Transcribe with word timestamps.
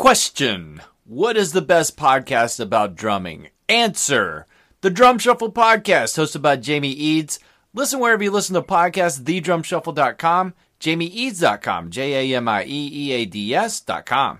Question 0.00 0.80
What 1.04 1.36
is 1.36 1.52
the 1.52 1.60
best 1.60 1.94
podcast 1.94 2.58
about 2.58 2.94
drumming? 2.94 3.48
Answer 3.68 4.46
The 4.80 4.88
Drum 4.88 5.18
Shuffle 5.18 5.52
Podcast, 5.52 6.16
hosted 6.16 6.40
by 6.40 6.56
Jamie 6.56 6.88
Eads. 6.88 7.38
Listen 7.74 8.00
wherever 8.00 8.24
you 8.24 8.30
listen 8.30 8.54
to 8.54 8.62
podcasts, 8.62 9.20
thedrumshuffle.com, 9.20 10.54
jamieeads.com, 10.80 11.90
J 11.90 12.32
A 12.32 12.36
M 12.38 12.48
I 12.48 12.64
E 12.64 12.90
E 12.94 13.12
A 13.12 13.26
D 13.26 13.54
S.com. 13.54 14.38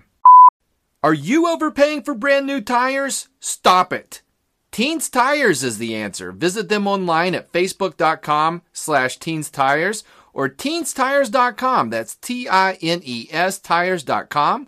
Are 1.03 1.13
you 1.13 1.47
overpaying 1.47 2.01
for 2.01 2.15
brand 2.15 2.47
new 2.47 2.61
tires? 2.61 3.29
Stop 3.39 3.93
it. 3.93 4.23
Teens 4.71 5.11
Tires 5.11 5.61
is 5.61 5.77
the 5.77 5.93
answer. 5.93 6.31
Visit 6.31 6.69
them 6.69 6.87
online 6.87 7.35
at 7.35 7.51
facebook.com 7.51 8.63
slash 8.73 9.19
teens 9.19 9.51
tires 9.51 10.03
or 10.33 10.49
teenstires.com. 10.49 11.91
That's 11.91 12.15
T 12.15 12.49
I 12.49 12.79
N 12.81 13.01
E 13.03 13.27
S 13.29 13.59
tires.com 13.59 14.67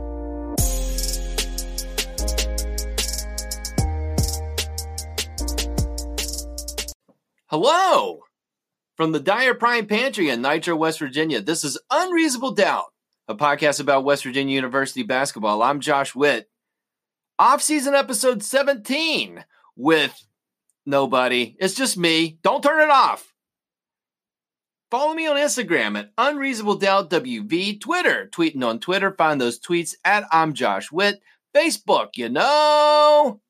Hello! 7.51 8.21
From 8.95 9.11
the 9.11 9.19
Dyer 9.19 9.53
Prime 9.53 9.85
Pantry 9.85 10.29
in 10.29 10.41
Nitro, 10.41 10.73
West 10.73 10.99
Virginia, 10.99 11.41
this 11.41 11.65
is 11.65 11.77
Unreasonable 11.91 12.53
Doubt, 12.53 12.93
a 13.27 13.35
podcast 13.35 13.81
about 13.81 14.05
West 14.05 14.23
Virginia 14.23 14.55
University 14.55 15.03
basketball. 15.03 15.61
I'm 15.61 15.81
Josh 15.81 16.15
Witt. 16.15 16.49
Off-season 17.37 17.93
episode 17.93 18.41
17 18.41 19.43
with 19.75 20.17
nobody. 20.85 21.57
It's 21.59 21.73
just 21.73 21.97
me. 21.97 22.37
Don't 22.41 22.63
turn 22.63 22.81
it 22.81 22.89
off. 22.89 23.33
Follow 24.89 25.13
me 25.13 25.27
on 25.27 25.35
Instagram 25.35 25.99
at 25.99 26.13
Unreasonable 26.17 26.75
Doubt 26.75 27.09
WV, 27.09 27.81
Twitter, 27.81 28.29
tweeting 28.31 28.65
on 28.65 28.79
Twitter. 28.79 29.11
Find 29.11 29.41
those 29.41 29.59
tweets 29.59 29.95
at 30.05 30.23
I'm 30.31 30.53
Josh 30.53 30.89
Witt. 30.89 31.21
Facebook, 31.53 32.11
you 32.15 32.29
know, 32.29 33.41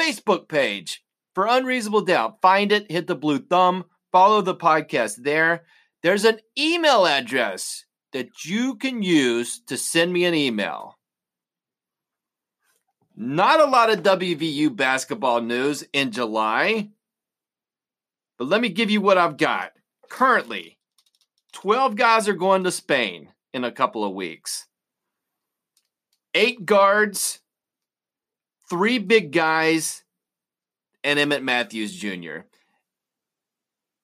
Facebook 0.00 0.46
page 0.46 1.02
for 1.40 1.46
Unreasonable 1.46 2.02
Doubt. 2.02 2.42
Find 2.42 2.70
it, 2.70 2.92
hit 2.92 3.06
the 3.06 3.14
blue 3.14 3.38
thumb, 3.38 3.86
follow 4.12 4.42
the 4.42 4.54
podcast 4.54 5.22
there. 5.22 5.64
There's 6.02 6.26
an 6.26 6.38
email 6.58 7.06
address 7.06 7.86
that 8.12 8.44
you 8.44 8.74
can 8.74 9.02
use 9.02 9.62
to 9.68 9.78
send 9.78 10.12
me 10.12 10.26
an 10.26 10.34
email. 10.34 10.98
Not 13.16 13.58
a 13.58 13.64
lot 13.64 13.88
of 13.88 14.02
WVU 14.02 14.76
basketball 14.76 15.40
news 15.40 15.82
in 15.94 16.12
July, 16.12 16.90
but 18.36 18.48
let 18.48 18.60
me 18.60 18.68
give 18.68 18.90
you 18.90 19.00
what 19.00 19.16
I've 19.16 19.38
got. 19.38 19.72
Currently, 20.10 20.76
12 21.54 21.96
guys 21.96 22.28
are 22.28 22.34
going 22.34 22.64
to 22.64 22.70
Spain 22.70 23.30
in 23.54 23.64
a 23.64 23.72
couple 23.72 24.04
of 24.04 24.12
weeks. 24.12 24.66
Eight 26.34 26.66
guards, 26.66 27.40
three 28.68 28.98
big 28.98 29.32
guys, 29.32 30.04
and 31.04 31.18
Emmett 31.18 31.42
Matthews 31.42 31.94
Jr. 31.94 32.40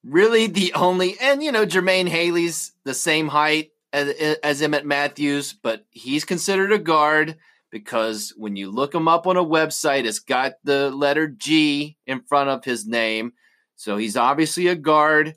Really, 0.05 0.47
the 0.47 0.73
only, 0.75 1.19
and 1.21 1.43
you 1.43 1.53
know, 1.53 1.67
Jermaine 1.67 2.09
Haley's 2.09 2.73
the 2.85 2.95
same 2.95 3.29
height 3.29 3.71
as, 3.93 4.09
as 4.43 4.63
Emmett 4.63 4.87
Matthews, 4.87 5.53
but 5.53 5.85
he's 5.91 6.25
considered 6.25 6.73
a 6.73 6.79
guard 6.79 7.37
because 7.71 8.33
when 8.37 8.57
you 8.57 8.71
look 8.71 8.95
him 8.95 9.09
up 9.09 9.27
on 9.27 9.37
a 9.37 9.45
website, 9.45 10.05
it's 10.05 10.21
got 10.21 10.55
the 10.65 10.91
letter 10.91 11.27
G 11.29 11.97
in 12.07 12.21
front 12.21 12.51
of 12.51 12.65
his 12.65 12.87
name. 12.87 13.33
So 13.75 13.97
he's 13.97 14.17
obviously 14.17 14.69
a 14.69 14.75
guard. 14.75 15.35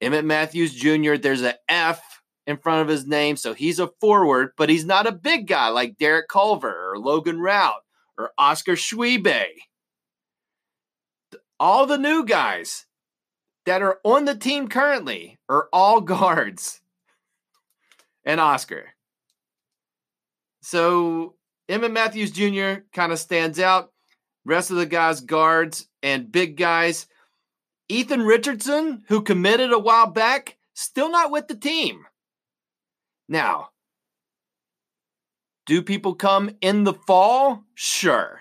Emmett 0.00 0.24
Matthews 0.24 0.74
Jr., 0.74 1.16
there's 1.16 1.42
a 1.42 1.54
F 1.68 2.02
in 2.46 2.58
front 2.58 2.82
of 2.82 2.88
his 2.88 3.06
name. 3.06 3.36
So 3.36 3.54
he's 3.54 3.80
a 3.80 3.90
forward, 4.00 4.50
but 4.56 4.68
he's 4.68 4.84
not 4.84 5.06
a 5.06 5.12
big 5.12 5.46
guy 5.48 5.68
like 5.68 5.98
Derek 5.98 6.28
Culver 6.28 6.92
or 6.92 6.98
Logan 6.98 7.38
Routt 7.38 7.80
or 8.18 8.30
Oscar 8.38 8.74
Tshiebwe. 8.74 9.46
All 11.58 11.86
the 11.86 11.98
new 11.98 12.24
guys 12.24 12.86
that 13.64 13.82
are 13.82 13.98
on 14.04 14.24
the 14.24 14.34
team 14.34 14.68
currently 14.68 15.38
are 15.48 15.68
all 15.72 16.00
guards 16.02 16.80
and 18.24 18.40
Oscar. 18.40 18.94
So 20.62 21.34
Emmett 21.68 21.92
Matthews 21.92 22.30
Jr. 22.30 22.82
kind 22.92 23.12
of 23.12 23.18
stands 23.18 23.58
out. 23.58 23.92
Rest 24.44 24.70
of 24.70 24.76
the 24.76 24.86
guys, 24.86 25.20
guards 25.20 25.88
and 26.02 26.30
big 26.30 26.56
guys. 26.56 27.06
Ethan 27.88 28.22
Richardson, 28.22 29.04
who 29.08 29.22
committed 29.22 29.72
a 29.72 29.78
while 29.78 30.08
back, 30.08 30.56
still 30.74 31.10
not 31.10 31.30
with 31.30 31.48
the 31.48 31.56
team. 31.56 32.04
Now, 33.28 33.70
do 35.66 35.82
people 35.82 36.14
come 36.14 36.50
in 36.60 36.84
the 36.84 36.94
fall? 36.94 37.64
Sure. 37.74 38.40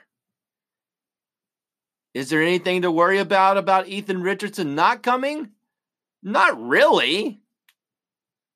Is 2.15 2.29
there 2.29 2.41
anything 2.41 2.83
to 2.83 2.91
worry 2.91 3.19
about 3.19 3.57
about 3.57 3.89
Ethan 3.89 4.21
Richardson 4.21 4.73
not 4.73 5.03
coming? 5.03 5.49
Not 6.23 6.57
really. 6.59 7.41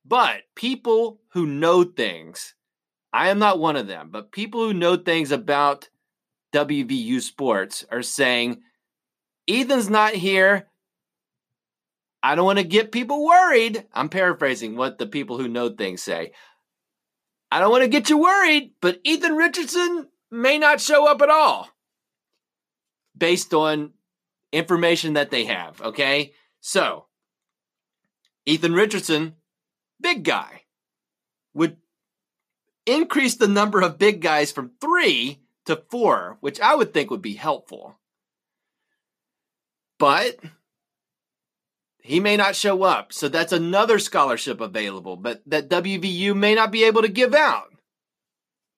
But 0.06 0.44
people 0.56 1.19
who 1.33 1.45
know 1.45 1.83
things, 1.83 2.56
I 3.11 3.27
am 3.27 3.38
not 3.38 3.59
one 3.59 3.75
of 3.75 3.85
them, 3.85 4.11
but 4.11 4.31
people 4.31 4.61
who 4.61 4.73
know 4.73 4.95
things 4.95 5.33
about 5.33 5.89
WVU 6.53 7.19
sports 7.19 7.85
are 7.91 8.01
saying, 8.01 8.61
Ethan's 9.45 9.89
not 9.89 10.13
here. 10.13 10.69
I 12.23 12.35
don't 12.35 12.45
want 12.45 12.59
to 12.59 12.63
get 12.63 12.94
people 12.94 13.25
worried. 13.25 13.85
I'm 13.94 14.07
paraphrasing 14.07 14.77
what 14.77 15.00
the 15.00 15.05
people 15.05 15.38
who 15.38 15.50
know 15.50 15.67
things 15.67 16.01
say. 16.01 16.31
I 17.51 17.59
don't 17.59 17.71
want 17.71 17.83
to 17.83 17.89
get 17.89 18.09
you 18.09 18.19
worried, 18.19 18.71
but 18.79 19.01
Ethan 19.03 19.35
Richardson 19.35 20.07
may 20.31 20.57
not 20.57 20.79
show 20.79 21.12
up 21.12 21.21
at 21.21 21.29
all 21.29 21.67
based 23.19 23.54
on 23.54 23.94
information 24.51 25.13
that 25.13 25.31
they 25.31 25.45
have. 25.45 25.81
Okay. 25.81 26.33
So, 26.62 27.06
Ethan 28.45 28.74
Richardson, 28.74 29.36
big 30.01 30.24
guy, 30.24 30.63
would 31.54 31.77
increase 32.86 33.36
the 33.36 33.48
number 33.48 33.81
of 33.81 34.00
big 34.00 34.21
guys 34.21 34.51
from 34.51 34.71
three 34.81 35.42
to 35.66 35.83
four, 35.89 36.38
which 36.39 36.60
I 36.60 36.75
would 36.75 36.94
think 36.94 37.12
would 37.12 37.21
be 37.21 37.36
helpful. 37.36 38.00
But 40.00 40.38
he 42.01 42.19
may 42.19 42.38
not 42.38 42.56
show 42.56 42.83
up. 42.83 43.13
So 43.13 43.30
that's 43.30 43.51
another 43.51 44.00
scholarship 44.00 44.62
available, 44.62 45.15
but 45.15 45.44
that 45.45 45.69
WVU 45.69 46.36
may 46.36 46.56
not 46.56 46.72
be 46.72 46.86
able 46.86 47.01
to 47.01 47.07
give 47.07 47.36
out. 47.36 47.72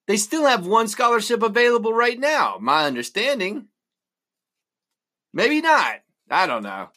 They 0.06 0.16
still 0.16 0.44
have 0.46 0.66
one 0.66 0.88
scholarship 0.88 1.42
available 1.42 1.94
right 1.94 2.18
now, 2.18 2.58
my 2.60 2.84
understanding. 2.84 3.68
Maybe 5.32 5.60
not. 5.60 6.00
I 6.30 6.46
don't 6.46 6.62
know. 6.62 6.88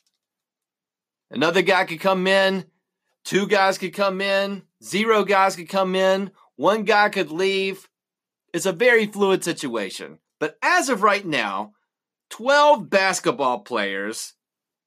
Another 1.32 1.62
guy 1.62 1.86
could 1.86 2.00
come 2.00 2.28
in, 2.28 2.66
two 3.24 3.48
guys 3.48 3.78
could 3.78 3.94
come 3.94 4.22
in, 4.22 4.64
zero 4.84 5.24
guys 5.24 5.56
could 5.56 5.70
come 5.70 5.96
in, 5.96 6.32
one 6.56 6.84
guy 6.84 7.10
could 7.10 7.32
leave. 7.32 7.90
It's 8.54 8.66
a 8.66 8.72
very 8.72 9.06
fluid 9.08 9.44
situation. 9.44 10.20
But 10.40 10.58
as 10.62 10.90
of 10.90 11.04
right 11.04 11.26
now, 11.26 11.74
12 12.30 12.90
basketball 12.90 13.60
players 13.60 14.34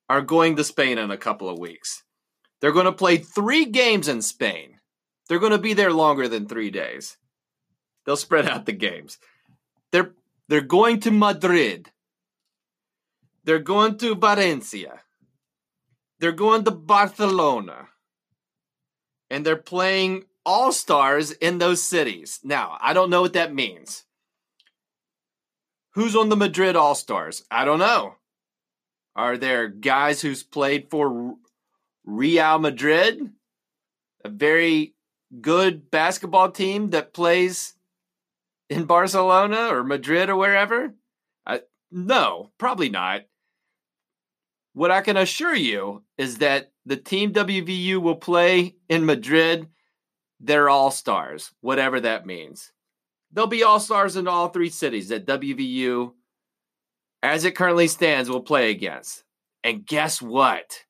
are 0.09 0.23
going 0.23 0.57
to 0.57 0.65
Spain 0.65 0.99
in 0.99 1.11
a 1.11 1.17
couple 1.17 1.49
of 1.49 1.59
weeks. 1.59 2.03
They're 2.61 2.73
going 2.73 2.87
to 2.87 2.93
play 2.93 3.19
three 3.19 3.67
games 3.67 4.09
in 4.09 4.23
Spain. 4.23 4.79
They're 5.29 5.39
going 5.39 5.53
to 5.53 5.59
be 5.59 5.75
there 5.75 5.93
longer 5.93 6.29
than 6.29 6.49
three 6.49 6.71
days. 6.71 7.17
They'll 8.05 8.17
spread 8.17 8.49
out 8.49 8.67
the 8.67 8.73
games. 8.73 9.19
They're 9.93 10.13
they're 10.49 10.63
going 10.63 11.01
to 11.01 11.11
Madrid. 11.11 11.91
They're 13.49 13.59
going 13.59 13.97
to 13.97 14.15
Valencia. 14.15 15.01
They're 16.19 16.33
going 16.33 16.65
to 16.65 16.71
Barcelona. 16.71 17.89
And 19.31 19.47
they're 19.47 19.57
playing 19.57 20.25
all 20.45 20.71
stars 20.71 21.31
in 21.31 21.57
those 21.57 21.83
cities. 21.83 22.41
Now, 22.45 22.77
I 22.79 22.93
don't 22.93 23.09
know 23.09 23.23
what 23.23 23.33
that 23.33 23.55
means. 23.55 24.05
Who's 25.95 26.15
on 26.15 26.29
the 26.29 26.37
Madrid 26.37 26.77
All 26.77 26.95
Stars? 26.95 27.43
I 27.51 27.65
don't 27.65 27.79
know. 27.79 28.17
Are 29.17 29.39
there 29.39 29.69
guys 29.69 30.21
who's 30.21 30.43
played 30.43 30.91
for 30.91 31.35
Real 32.05 32.59
Madrid, 32.59 33.31
a 34.27 34.29
very 34.29 34.95
good 35.41 35.91
basketball 35.91 36.51
team 36.51 36.91
that 36.91 37.15
plays 37.15 37.73
in 38.69 38.85
Barcelona 38.85 39.69
or 39.71 39.85
Madrid 39.85 40.29
or 40.29 40.37
wherever? 40.37 40.93
I, 41.47 41.63
no, 41.91 42.51
probably 42.59 42.91
not. 42.91 43.23
What 44.79 44.93
I 44.93 45.01
can 45.01 45.17
assure 45.17 45.57
you 45.57 46.05
is 46.17 46.39
that 46.39 46.71
the 46.87 46.97
team 46.97 47.33
WVU 47.33 48.01
will 48.01 48.15
play 48.15 48.77
in 48.89 49.05
Madrid, 49.05 49.67
they're 50.39 50.69
all 50.69 50.93
stars, 50.93 51.51
whatever 51.61 51.99
that 51.99 52.27
means. 52.27 52.71
They'll 53.33 53.49
be 53.49 53.65
all 53.65 53.81
stars 53.81 54.15
in 54.15 54.29
all 54.29 54.51
three 54.51 54.71
cities 54.71 55.09
that 55.09 55.27
WVU 55.27 56.13
as 57.25 57.45
it 57.45 57.57
currently 57.57 57.89
stands, 57.89 58.31
will 58.31 58.41
play 58.41 58.71
against. 58.71 59.25
And 59.65 59.85
guess 59.85 60.23
what? 60.23 60.85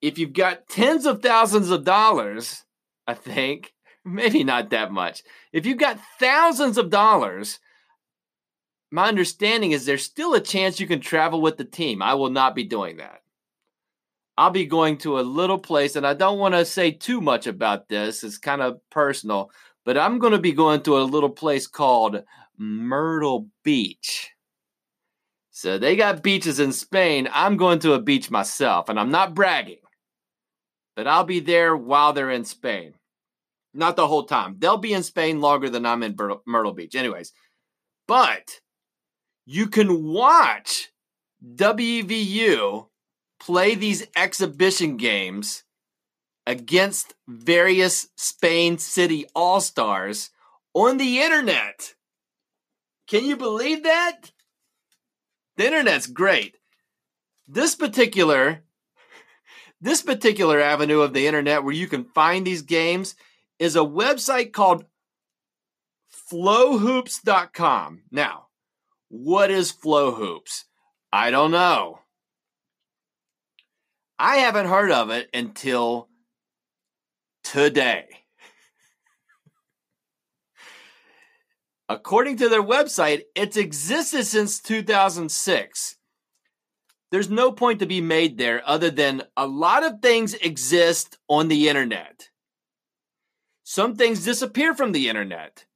If 0.00 0.18
you've 0.18 0.32
got 0.32 0.66
tens 0.66 1.04
of 1.04 1.20
thousands 1.20 1.68
of 1.68 1.84
dollars, 1.84 2.64
I 3.06 3.12
think, 3.12 3.74
maybe 4.06 4.42
not 4.42 4.70
that 4.70 4.90
much. 4.90 5.22
If 5.52 5.66
you've 5.66 5.76
got 5.76 6.00
thousands 6.18 6.78
of 6.78 6.88
dollars, 6.88 7.60
my 8.94 9.08
understanding 9.08 9.72
is 9.72 9.84
there's 9.84 10.04
still 10.04 10.34
a 10.34 10.40
chance 10.40 10.78
you 10.78 10.86
can 10.86 11.00
travel 11.00 11.40
with 11.40 11.56
the 11.56 11.64
team. 11.64 12.00
I 12.00 12.14
will 12.14 12.30
not 12.30 12.54
be 12.54 12.62
doing 12.62 12.98
that. 12.98 13.22
I'll 14.38 14.50
be 14.50 14.66
going 14.66 14.98
to 14.98 15.18
a 15.18 15.22
little 15.22 15.58
place, 15.58 15.96
and 15.96 16.06
I 16.06 16.14
don't 16.14 16.38
want 16.38 16.54
to 16.54 16.64
say 16.64 16.92
too 16.92 17.20
much 17.20 17.48
about 17.48 17.88
this. 17.88 18.22
It's 18.22 18.38
kind 18.38 18.62
of 18.62 18.78
personal, 18.90 19.50
but 19.84 19.98
I'm 19.98 20.20
going 20.20 20.32
to 20.32 20.38
be 20.38 20.52
going 20.52 20.80
to 20.82 20.98
a 20.98 21.02
little 21.02 21.30
place 21.30 21.66
called 21.66 22.22
Myrtle 22.56 23.48
Beach. 23.64 24.30
So 25.50 25.76
they 25.76 25.96
got 25.96 26.22
beaches 26.22 26.60
in 26.60 26.70
Spain. 26.70 27.28
I'm 27.32 27.56
going 27.56 27.80
to 27.80 27.94
a 27.94 28.00
beach 28.00 28.30
myself, 28.30 28.88
and 28.88 29.00
I'm 29.00 29.10
not 29.10 29.34
bragging, 29.34 29.82
but 30.94 31.08
I'll 31.08 31.24
be 31.24 31.40
there 31.40 31.76
while 31.76 32.12
they're 32.12 32.30
in 32.30 32.44
Spain. 32.44 32.94
Not 33.72 33.96
the 33.96 34.06
whole 34.06 34.26
time. 34.26 34.54
They'll 34.60 34.76
be 34.76 34.92
in 34.92 35.02
Spain 35.02 35.40
longer 35.40 35.68
than 35.68 35.84
I'm 35.84 36.04
in 36.04 36.16
Myrtle 36.46 36.74
Beach. 36.74 36.94
Anyways, 36.94 37.32
but 38.06 38.60
you 39.46 39.66
can 39.66 40.04
watch 40.04 40.90
WVU 41.44 42.88
play 43.38 43.74
these 43.74 44.06
exhibition 44.16 44.96
games 44.96 45.64
against 46.46 47.14
various 47.28 48.08
Spain 48.16 48.78
City 48.78 49.26
All 49.34 49.60
Stars 49.60 50.30
on 50.72 50.96
the 50.96 51.20
internet. 51.20 51.94
Can 53.06 53.24
you 53.24 53.36
believe 53.36 53.82
that? 53.82 54.32
The 55.56 55.66
internet's 55.66 56.06
great. 56.06 56.56
This 57.46 57.74
particular 57.74 58.62
this 59.80 60.00
particular 60.00 60.60
avenue 60.60 61.00
of 61.00 61.12
the 61.12 61.26
internet 61.26 61.62
where 61.62 61.74
you 61.74 61.86
can 61.86 62.04
find 62.04 62.46
these 62.46 62.62
games 62.62 63.14
is 63.58 63.76
a 63.76 63.80
website 63.80 64.50
called 64.52 64.86
flowhoops.com. 66.08 68.04
Now, 68.10 68.43
what 69.14 69.48
is 69.48 69.70
flowhoops? 69.70 70.64
I 71.12 71.30
don't 71.30 71.52
know. 71.52 72.00
I 74.18 74.38
haven't 74.38 74.66
heard 74.66 74.90
of 74.90 75.10
it 75.10 75.30
until 75.32 76.08
today. 77.44 78.06
According 81.88 82.38
to 82.38 82.48
their 82.48 82.62
website, 82.62 83.22
it's 83.36 83.56
existed 83.56 84.24
since 84.24 84.60
2006. 84.60 85.96
There's 87.12 87.30
no 87.30 87.52
point 87.52 87.78
to 87.78 87.86
be 87.86 88.00
made 88.00 88.36
there 88.36 88.68
other 88.68 88.90
than 88.90 89.22
a 89.36 89.46
lot 89.46 89.84
of 89.84 90.00
things 90.02 90.34
exist 90.34 91.18
on 91.28 91.46
the 91.46 91.68
internet. 91.68 92.30
Some 93.62 93.94
things 93.94 94.24
disappear 94.24 94.74
from 94.74 94.90
the 94.90 95.08
internet. 95.08 95.66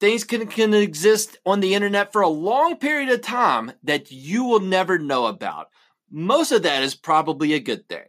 Things 0.00 0.24
can, 0.24 0.46
can 0.46 0.72
exist 0.72 1.36
on 1.44 1.60
the 1.60 1.74
internet 1.74 2.12
for 2.12 2.22
a 2.22 2.28
long 2.28 2.76
period 2.78 3.10
of 3.10 3.20
time 3.20 3.72
that 3.84 4.10
you 4.10 4.44
will 4.44 4.60
never 4.60 4.98
know 4.98 5.26
about. 5.26 5.68
Most 6.10 6.52
of 6.52 6.62
that 6.62 6.82
is 6.82 6.94
probably 6.94 7.52
a 7.52 7.60
good 7.60 7.86
thing. 7.88 8.06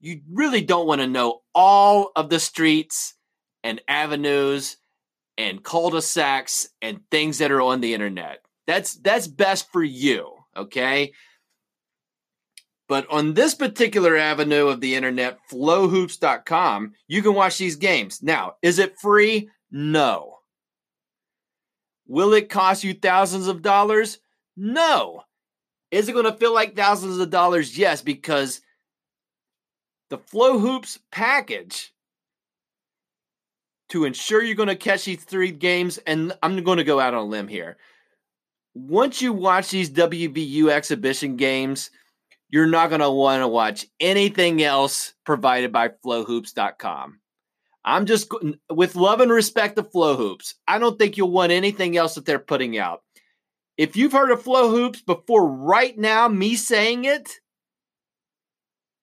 You 0.00 0.20
really 0.32 0.60
don't 0.62 0.86
want 0.86 1.00
to 1.00 1.08
know 1.08 1.40
all 1.52 2.12
of 2.14 2.30
the 2.30 2.38
streets 2.38 3.14
and 3.64 3.80
avenues 3.88 4.76
and 5.36 5.62
cul-de-sacs 5.62 6.68
and 6.80 7.00
things 7.10 7.38
that 7.38 7.50
are 7.50 7.60
on 7.60 7.80
the 7.80 7.94
internet. 7.94 8.38
That's 8.66 8.94
that's 8.94 9.26
best 9.26 9.72
for 9.72 9.82
you, 9.82 10.32
okay? 10.56 11.12
But 12.88 13.06
on 13.10 13.34
this 13.34 13.54
particular 13.54 14.16
avenue 14.16 14.68
of 14.68 14.80
the 14.80 14.94
internet, 14.94 15.38
flowhoops.com, 15.50 16.92
you 17.06 17.22
can 17.22 17.34
watch 17.34 17.58
these 17.58 17.76
games. 17.76 18.22
Now, 18.22 18.54
is 18.62 18.78
it 18.78 18.98
free? 18.98 19.50
No. 19.70 20.37
Will 22.08 22.32
it 22.32 22.48
cost 22.48 22.82
you 22.82 22.94
thousands 22.94 23.46
of 23.46 23.62
dollars? 23.62 24.18
No. 24.56 25.22
Is 25.90 26.08
it 26.08 26.12
going 26.12 26.24
to 26.24 26.36
feel 26.36 26.52
like 26.52 26.74
thousands 26.74 27.18
of 27.18 27.30
dollars? 27.30 27.78
Yes, 27.78 28.02
because 28.02 28.62
the 30.10 30.18
Flow 30.18 30.58
Hoops 30.58 30.98
package 31.12 31.92
to 33.90 34.04
ensure 34.04 34.42
you're 34.42 34.54
going 34.56 34.68
to 34.68 34.76
catch 34.76 35.04
these 35.04 35.22
three 35.22 35.50
games, 35.50 35.98
and 35.98 36.32
I'm 36.42 36.62
going 36.64 36.78
to 36.78 36.84
go 36.84 36.98
out 36.98 37.14
on 37.14 37.20
a 37.20 37.24
limb 37.24 37.48
here. 37.48 37.76
Once 38.74 39.22
you 39.22 39.32
watch 39.32 39.70
these 39.70 39.90
WVU 39.90 40.70
exhibition 40.70 41.36
games, 41.36 41.90
you're 42.50 42.66
not 42.66 42.88
going 42.88 43.00
to 43.00 43.10
want 43.10 43.42
to 43.42 43.48
watch 43.48 43.86
anything 44.00 44.62
else 44.62 45.14
provided 45.24 45.72
by 45.72 45.90
flowhoops.com. 46.02 47.20
I'm 47.88 48.04
just 48.04 48.30
with 48.70 48.96
love 48.96 49.22
and 49.22 49.32
respect 49.32 49.76
to 49.76 49.82
Flow 49.82 50.14
Hoops. 50.14 50.54
I 50.68 50.78
don't 50.78 50.98
think 50.98 51.16
you'll 51.16 51.30
want 51.30 51.52
anything 51.52 51.96
else 51.96 52.16
that 52.16 52.26
they're 52.26 52.38
putting 52.38 52.76
out. 52.76 53.02
If 53.78 53.96
you've 53.96 54.12
heard 54.12 54.30
of 54.30 54.42
Flow 54.42 54.68
Hoops 54.70 55.00
before 55.00 55.48
right 55.48 55.96
now, 55.96 56.28
me 56.28 56.54
saying 56.54 57.06
it, 57.06 57.30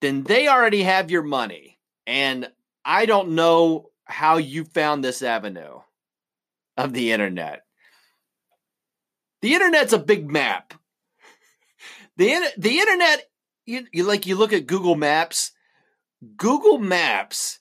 then 0.01 0.21
they 0.21 0.47
already 0.47 0.83
have 0.83 1.09
your 1.09 1.23
money. 1.23 1.79
And 2.05 2.47
I 2.85 3.07
don't 3.07 3.29
know 3.29 3.89
how 4.03 4.37
you 4.37 4.65
found 4.65 5.03
this 5.03 5.23
avenue 5.23 5.79
of 6.77 6.93
the 6.93 7.11
internet. 7.11 7.63
The 9.41 9.55
internet's 9.55 9.93
a 9.93 9.97
big 9.97 10.29
map. 10.29 10.75
The 12.17 12.39
the 12.55 12.77
internet, 12.77 13.23
you, 13.65 13.87
you 13.91 14.03
like 14.03 14.27
you 14.27 14.35
look 14.35 14.53
at 14.53 14.67
Google 14.67 14.95
Maps. 14.95 15.53
Google 16.37 16.77
Maps. 16.77 17.59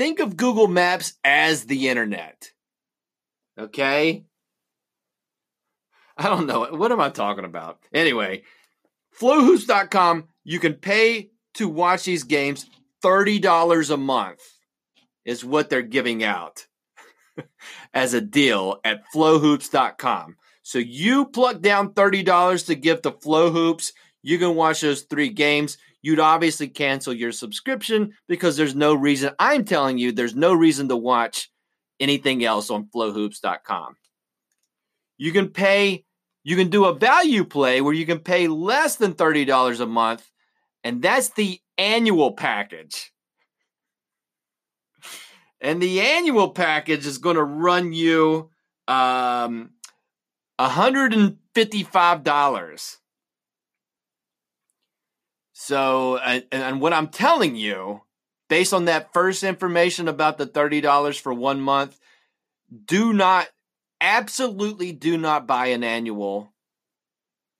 Think 0.00 0.18
of 0.20 0.38
Google 0.38 0.66
Maps 0.66 1.12
as 1.22 1.66
the 1.66 1.90
internet. 1.90 2.52
Okay. 3.58 4.24
I 6.16 6.22
don't 6.22 6.46
know. 6.46 6.68
What 6.70 6.90
am 6.90 7.00
I 7.00 7.10
talking 7.10 7.44
about? 7.44 7.80
Anyway, 7.92 8.44
flowhoops.com, 9.12 10.28
you 10.42 10.58
can 10.58 10.72
pay 10.72 11.28
to 11.52 11.68
watch 11.68 12.04
these 12.04 12.24
games 12.24 12.64
$30 13.04 13.90
a 13.90 13.98
month 13.98 14.40
is 15.26 15.44
what 15.44 15.68
they're 15.68 15.82
giving 15.82 16.24
out 16.24 16.66
as 17.92 18.14
a 18.14 18.22
deal 18.22 18.80
at 18.82 19.04
flowhoops.com. 19.12 20.36
So 20.62 20.78
you 20.78 21.26
plug 21.26 21.60
down 21.60 21.92
$30 21.92 22.66
to 22.68 22.74
give 22.74 23.02
to 23.02 23.10
Flow 23.10 23.50
Hoops. 23.50 23.92
You 24.22 24.38
can 24.38 24.54
watch 24.54 24.80
those 24.80 25.02
three 25.02 25.28
games. 25.28 25.76
You'd 26.02 26.20
obviously 26.20 26.68
cancel 26.68 27.12
your 27.12 27.32
subscription 27.32 28.14
because 28.26 28.56
there's 28.56 28.74
no 28.74 28.94
reason. 28.94 29.32
I'm 29.38 29.64
telling 29.64 29.98
you, 29.98 30.12
there's 30.12 30.34
no 30.34 30.54
reason 30.54 30.88
to 30.88 30.96
watch 30.96 31.50
anything 31.98 32.42
else 32.44 32.70
on 32.70 32.88
flowhoops.com. 32.90 33.96
You 35.18 35.32
can 35.32 35.48
pay, 35.48 36.04
you 36.42 36.56
can 36.56 36.70
do 36.70 36.86
a 36.86 36.94
value 36.94 37.44
play 37.44 37.82
where 37.82 37.92
you 37.92 38.06
can 38.06 38.20
pay 38.20 38.48
less 38.48 38.96
than 38.96 39.12
$30 39.12 39.80
a 39.80 39.86
month, 39.86 40.26
and 40.82 41.02
that's 41.02 41.28
the 41.30 41.60
annual 41.76 42.32
package. 42.32 43.12
And 45.60 45.82
the 45.82 46.00
annual 46.00 46.48
package 46.48 47.06
is 47.06 47.18
going 47.18 47.36
to 47.36 47.44
run 47.44 47.92
you 47.92 48.48
um, 48.88 49.72
$155. 50.58 52.96
So, 55.62 56.16
and, 56.16 56.46
and 56.50 56.80
what 56.80 56.94
I'm 56.94 57.08
telling 57.08 57.54
you, 57.54 58.00
based 58.48 58.72
on 58.72 58.86
that 58.86 59.12
first 59.12 59.44
information 59.44 60.08
about 60.08 60.38
the 60.38 60.46
$30 60.46 61.20
for 61.20 61.34
one 61.34 61.60
month, 61.60 62.00
do 62.86 63.12
not, 63.12 63.46
absolutely 64.00 64.92
do 64.92 65.18
not 65.18 65.46
buy 65.46 65.66
an 65.66 65.84
annual 65.84 66.54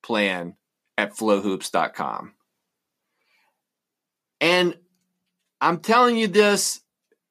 plan 0.02 0.56
at 0.96 1.14
flowhoops.com. 1.14 2.32
And 4.40 4.78
I'm 5.60 5.80
telling 5.80 6.16
you 6.16 6.26
this, 6.26 6.80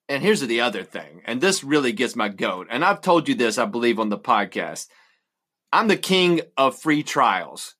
and 0.07 0.21
here's 0.21 0.41
the 0.41 0.61
other 0.61 0.83
thing, 0.83 1.23
and 1.25 1.41
this 1.41 1.63
really 1.63 1.93
gets 1.93 2.15
my 2.15 2.29
goat. 2.29 2.67
And 2.69 2.85
I've 2.85 3.01
told 3.01 3.27
you 3.27 3.33
this, 3.33 3.57
I 3.57 3.65
believe, 3.65 3.99
on 3.99 4.09
the 4.09 4.19
podcast. 4.19 4.85
I'm 5.73 5.87
the 5.87 5.97
king 5.97 6.41
of 6.57 6.79
free 6.79 7.01
trials. 7.01 7.73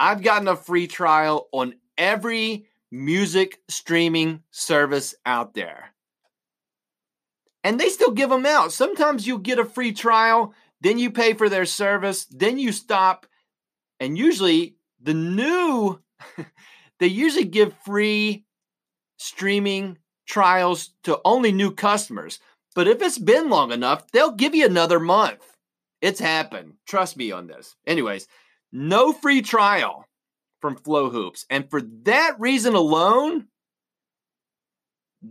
I've 0.00 0.24
gotten 0.24 0.48
a 0.48 0.56
free 0.56 0.88
trial 0.88 1.48
on 1.52 1.74
every 1.96 2.66
music 2.90 3.60
streaming 3.68 4.42
service 4.50 5.14
out 5.24 5.54
there. 5.54 5.94
And 7.64 7.78
they 7.78 7.88
still 7.88 8.10
give 8.10 8.30
them 8.30 8.44
out. 8.44 8.72
Sometimes 8.72 9.26
you 9.26 9.38
get 9.38 9.58
a 9.58 9.64
free 9.64 9.92
trial, 9.92 10.52
then 10.80 10.98
you 10.98 11.10
pay 11.10 11.32
for 11.32 11.48
their 11.48 11.64
service, 11.64 12.26
then 12.26 12.58
you 12.58 12.72
stop. 12.72 13.26
And 14.00 14.18
usually 14.18 14.76
the 15.00 15.14
new, 15.14 16.00
they 16.98 17.06
usually 17.06 17.44
give 17.44 17.74
free 17.84 18.44
streaming 19.16 19.98
trials 20.26 20.90
to 21.04 21.20
only 21.24 21.52
new 21.52 21.70
customers. 21.70 22.40
But 22.74 22.88
if 22.88 23.00
it's 23.00 23.18
been 23.18 23.48
long 23.48 23.70
enough, 23.70 24.10
they'll 24.10 24.32
give 24.32 24.54
you 24.54 24.66
another 24.66 24.98
month. 24.98 25.44
It's 26.00 26.20
happened. 26.20 26.74
Trust 26.86 27.16
me 27.16 27.30
on 27.30 27.46
this. 27.46 27.76
Anyways, 27.86 28.26
no 28.72 29.12
free 29.12 29.42
trial 29.42 30.06
from 30.62 30.76
Flow 30.76 31.10
Hoops. 31.10 31.44
And 31.50 31.68
for 31.68 31.82
that 32.04 32.36
reason 32.38 32.74
alone, 32.74 33.48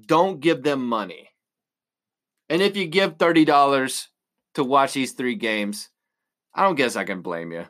don't 0.05 0.39
give 0.39 0.61
them 0.61 0.87
money. 0.87 1.29
And 2.49 2.61
if 2.61 2.77
you 2.77 2.85
give 2.85 3.17
$30 3.17 4.07
to 4.55 4.63
watch 4.63 4.93
these 4.93 5.13
three 5.13 5.35
games, 5.35 5.89
I 6.53 6.63
don't 6.63 6.75
guess 6.75 6.95
I 6.95 7.05
can 7.05 7.21
blame 7.21 7.51
you. 7.51 7.65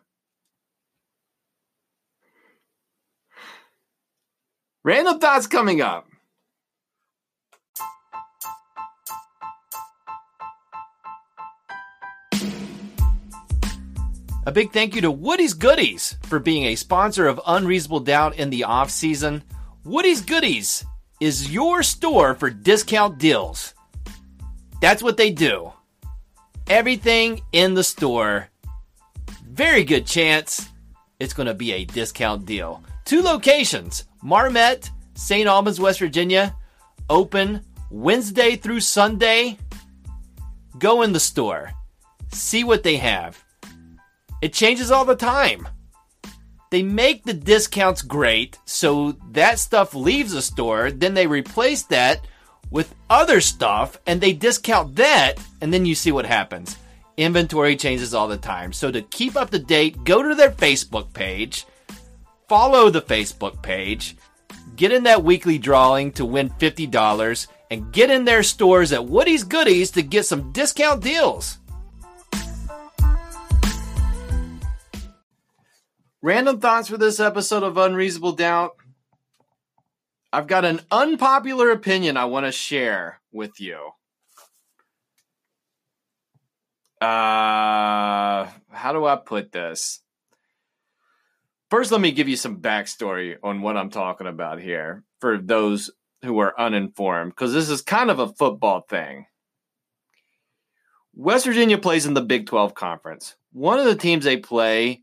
Random 4.83 5.19
thoughts 5.19 5.45
coming 5.45 5.81
up. 5.81 6.10
A 14.43 14.51
big 14.51 14.71
thank 14.71 14.95
you 14.95 15.01
to 15.01 15.11
Woody's 15.11 15.53
Goodies 15.53 16.17
for 16.23 16.39
being 16.39 16.63
a 16.65 16.75
sponsor 16.75 17.27
of 17.27 17.39
Unreasonable 17.45 17.99
Doubt 17.99 18.37
in 18.37 18.49
the 18.49 18.63
off 18.63 18.89
season. 18.89 19.43
Woody's 19.83 20.21
Goodies 20.21 20.83
is 21.19 21.51
your 21.51 21.83
store 21.83 22.33
for 22.33 22.49
discount 22.49 23.19
deals. 23.19 23.75
That's 24.81 25.03
what 25.03 25.17
they 25.17 25.29
do. 25.29 25.71
Everything 26.65 27.41
in 27.51 27.75
the 27.75 27.83
store. 27.83 28.49
Very 29.47 29.83
good 29.83 30.07
chance 30.07 30.69
it's 31.19 31.35
going 31.35 31.45
to 31.45 31.53
be 31.53 31.73
a 31.73 31.85
discount 31.85 32.47
deal. 32.47 32.83
Two 33.05 33.21
locations 33.21 34.05
Marmet, 34.23 34.89
St. 35.13 35.47
Albans, 35.47 35.79
West 35.79 35.99
Virginia, 35.99 36.55
open 37.11 37.63
Wednesday 37.91 38.55
through 38.55 38.79
Sunday. 38.79 39.59
Go 40.79 41.03
in 41.03 41.13
the 41.13 41.19
store, 41.19 41.73
see 42.31 42.63
what 42.63 42.81
they 42.81 42.97
have. 42.97 43.43
It 44.41 44.53
changes 44.53 44.91
all 44.91 45.05
the 45.05 45.15
time. 45.15 45.67
They 46.71 46.83
make 46.83 47.23
the 47.23 47.33
discounts 47.33 48.01
great, 48.01 48.57
so 48.65 49.11
that 49.31 49.59
stuff 49.59 49.93
leaves 49.93 50.31
the 50.31 50.41
store, 50.41 50.89
then 50.89 51.13
they 51.13 51.27
replace 51.27 51.83
that 51.83 52.25
with 52.71 52.95
other 53.09 53.41
stuff 53.41 53.99
and 54.07 54.19
they 54.21 54.33
discount 54.33 54.95
that, 54.95 55.35
and 55.59 55.73
then 55.73 55.85
you 55.85 55.93
see 55.93 56.11
what 56.11 56.25
happens. 56.25 56.77
Inventory 57.17 57.75
changes 57.75 58.13
all 58.13 58.27
the 58.27 58.37
time. 58.37 58.73
So 58.73 58.89
to 58.89 59.01
keep 59.01 59.35
up 59.35 59.49
to 59.51 59.59
date, 59.59 60.03
go 60.05 60.23
to 60.23 60.33
their 60.33 60.49
Facebook 60.49 61.13
page, 61.13 61.65
follow 62.47 62.89
the 62.89 63.01
Facebook 63.01 63.61
page, 63.61 64.15
get 64.77 64.93
in 64.93 65.03
that 65.03 65.23
weekly 65.23 65.57
drawing 65.57 66.13
to 66.13 66.25
win 66.25 66.49
$50, 66.51 67.47
and 67.69 67.91
get 67.93 68.09
in 68.09 68.25
their 68.25 68.43
stores 68.43 68.91
at 68.91 69.05
Woody's 69.05 69.43
Goodies 69.43 69.91
to 69.91 70.01
get 70.01 70.25
some 70.25 70.51
discount 70.51 71.03
deals. 71.03 71.57
Random 76.23 76.59
thoughts 76.59 76.87
for 76.87 76.97
this 76.97 77.19
episode 77.19 77.63
of 77.63 77.77
Unreasonable 77.77 78.33
Doubt. 78.33 78.75
I've 80.31 80.45
got 80.45 80.65
an 80.65 80.81
unpopular 80.91 81.71
opinion 81.71 82.15
I 82.15 82.25
want 82.25 82.45
to 82.45 82.51
share 82.51 83.19
with 83.31 83.59
you. 83.59 83.89
Uh, 87.01 88.45
how 88.69 88.93
do 88.93 89.03
I 89.03 89.15
put 89.15 89.51
this? 89.51 90.03
First, 91.71 91.91
let 91.91 91.99
me 91.99 92.11
give 92.11 92.29
you 92.29 92.35
some 92.35 92.61
backstory 92.61 93.37
on 93.41 93.63
what 93.63 93.75
I'm 93.75 93.89
talking 93.89 94.27
about 94.27 94.61
here 94.61 95.03
for 95.19 95.39
those 95.39 95.89
who 96.21 96.37
are 96.37 96.59
uninformed, 96.59 97.31
because 97.31 97.51
this 97.51 97.69
is 97.69 97.81
kind 97.81 98.11
of 98.11 98.19
a 98.19 98.31
football 98.33 98.81
thing. 98.87 99.25
West 101.15 101.47
Virginia 101.47 101.79
plays 101.79 102.05
in 102.05 102.13
the 102.13 102.21
Big 102.21 102.45
12 102.45 102.75
Conference. 102.75 103.35
One 103.53 103.79
of 103.79 103.85
the 103.85 103.95
teams 103.95 104.23
they 104.23 104.37
play 104.37 105.01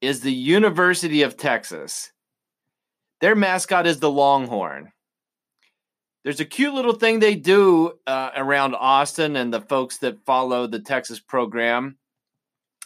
is 0.00 0.20
the 0.20 0.32
University 0.32 1.22
of 1.22 1.36
Texas. 1.36 2.12
Their 3.20 3.34
mascot 3.34 3.86
is 3.86 4.00
the 4.00 4.10
Longhorn. 4.10 4.92
There's 6.24 6.40
a 6.40 6.44
cute 6.44 6.74
little 6.74 6.94
thing 6.94 7.18
they 7.18 7.34
do 7.34 7.92
uh, 8.06 8.30
around 8.36 8.74
Austin 8.74 9.36
and 9.36 9.52
the 9.52 9.60
folks 9.60 9.98
that 9.98 10.24
follow 10.24 10.66
the 10.66 10.80
Texas 10.80 11.20
program. 11.20 11.96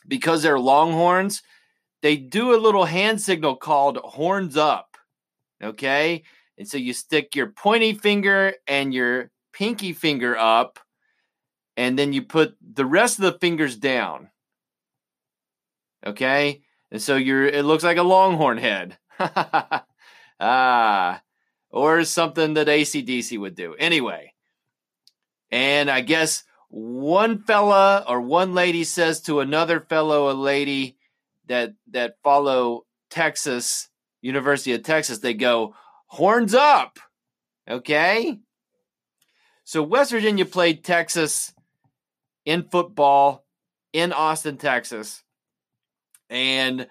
Because 0.07 0.43
they're 0.43 0.59
Longhorns, 0.59 1.43
they 2.03 2.17
do 2.17 2.55
a 2.55 2.61
little 2.61 2.85
hand 2.85 3.21
signal 3.21 3.57
called 3.57 3.97
horns 3.99 4.57
up. 4.57 4.97
Okay. 5.63 6.23
And 6.59 6.69
so 6.69 6.79
you 6.79 6.93
stick 6.93 7.35
your 7.35 7.49
pointy 7.49 7.95
finger 7.95 8.55
and 8.67 8.93
your 8.93 9.31
pinky 9.53 9.93
finger 9.93 10.37
up, 10.37 10.79
and 11.77 11.99
then 11.99 12.13
you 12.13 12.23
put 12.23 12.57
the 12.61 12.85
rest 12.85 13.19
of 13.19 13.25
the 13.25 13.39
fingers 13.39 13.77
down. 13.77 14.29
Okay. 16.07 16.64
And 16.95 17.03
so 17.03 17.17
you're 17.17 17.45
it 17.45 17.65
looks 17.65 17.83
like 17.83 17.97
a 17.97 18.05
longhorn 18.05 18.57
head. 18.57 18.99
ah. 20.39 21.21
Or 21.71 22.05
something 22.05 22.55
that 22.55 22.69
ACDC 22.69 23.37
would 23.37 23.57
do. 23.57 23.75
Anyway. 23.75 24.33
And 25.51 25.91
I 25.91 26.03
guess 26.03 26.45
one 26.69 27.43
fella 27.43 28.05
or 28.07 28.21
one 28.21 28.55
lady 28.55 28.85
says 28.85 29.21
to 29.23 29.41
another 29.41 29.81
fellow 29.81 30.31
a 30.31 30.35
lady 30.39 30.97
that 31.47 31.75
that 31.89 32.19
follow 32.23 32.87
Texas, 33.11 33.89
University 34.23 34.73
of 34.73 34.85
Texas, 34.85 35.19
they 35.19 35.35
go, 35.35 35.75
horns 36.07 36.55
up. 36.55 37.01
Okay? 37.69 38.39
So 39.65 39.83
West 39.83 40.13
Virginia 40.13 40.45
played 40.45 40.85
Texas 40.85 41.53
in 42.45 42.63
football 42.63 43.45
in 43.93 44.13
Austin, 44.13 44.59
Texas 44.59 45.24
and 46.29 46.87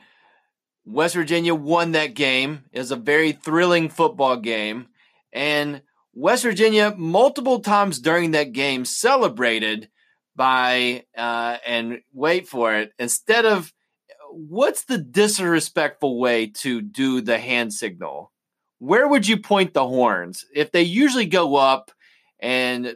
West 0.85 1.15
Virginia 1.15 1.55
won 1.55 1.93
that 1.93 2.13
game. 2.13 2.65
It 2.71 2.79
was 2.79 2.91
a 2.91 2.97
very 2.97 3.31
thrilling 3.31 3.89
football 3.89 4.37
game. 4.37 4.87
And 5.31 5.81
West 6.13 6.43
Virginia, 6.43 6.93
multiple 6.97 7.59
times 7.59 7.99
during 7.99 8.31
that 8.31 8.51
game, 8.51 8.85
celebrated 8.85 9.89
by, 10.35 11.05
uh, 11.17 11.57
and 11.65 12.01
wait 12.11 12.47
for 12.47 12.75
it, 12.75 12.91
instead 12.99 13.45
of 13.45 13.73
what's 14.29 14.85
the 14.85 14.97
disrespectful 14.97 16.19
way 16.19 16.47
to 16.47 16.81
do 16.81 17.21
the 17.21 17.39
hand 17.39 17.73
signal? 17.73 18.31
Where 18.79 19.07
would 19.07 19.27
you 19.27 19.37
point 19.37 19.73
the 19.73 19.87
horns? 19.87 20.45
If 20.53 20.71
they 20.71 20.81
usually 20.81 21.25
go 21.25 21.55
up 21.55 21.91
and 22.39 22.87
uh, 22.87 22.91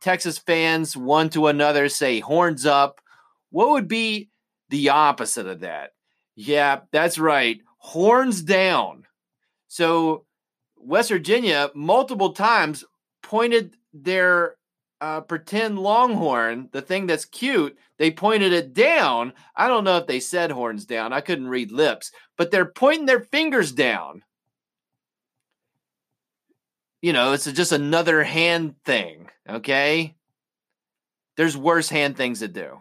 Texas 0.00 0.36
fans 0.36 0.96
one 0.96 1.30
to 1.30 1.46
another 1.46 1.88
say 1.88 2.20
horns 2.20 2.66
up, 2.66 3.00
what 3.50 3.70
would 3.70 3.88
be 3.88 4.30
the 4.74 4.88
opposite 4.88 5.46
of 5.46 5.60
that? 5.60 5.92
Yeah, 6.34 6.80
that's 6.90 7.16
right. 7.16 7.60
Horns 7.78 8.42
down. 8.42 9.06
So 9.68 10.24
West 10.76 11.10
Virginia 11.10 11.70
multiple 11.74 12.32
times 12.32 12.84
pointed 13.22 13.76
their 13.92 14.56
uh, 15.00 15.20
pretend 15.20 15.78
longhorn, 15.78 16.68
the 16.72 16.82
thing 16.82 17.06
that's 17.06 17.24
cute, 17.24 17.76
they 17.98 18.10
pointed 18.10 18.52
it 18.52 18.74
down. 18.74 19.32
I 19.54 19.68
don't 19.68 19.84
know 19.84 19.98
if 19.98 20.06
they 20.06 20.18
said 20.18 20.50
horns 20.50 20.86
down. 20.86 21.12
I 21.12 21.20
couldn't 21.20 21.48
read 21.48 21.70
lips, 21.70 22.10
but 22.36 22.50
they're 22.50 22.64
pointing 22.64 23.06
their 23.06 23.20
fingers 23.20 23.70
down. 23.70 24.22
You 27.00 27.12
know, 27.12 27.32
it's 27.32 27.44
just 27.52 27.72
another 27.72 28.24
hand 28.24 28.76
thing, 28.84 29.28
okay? 29.48 30.16
There's 31.36 31.56
worse 31.56 31.88
hand 31.88 32.16
things 32.16 32.38
to 32.38 32.48
do. 32.48 32.80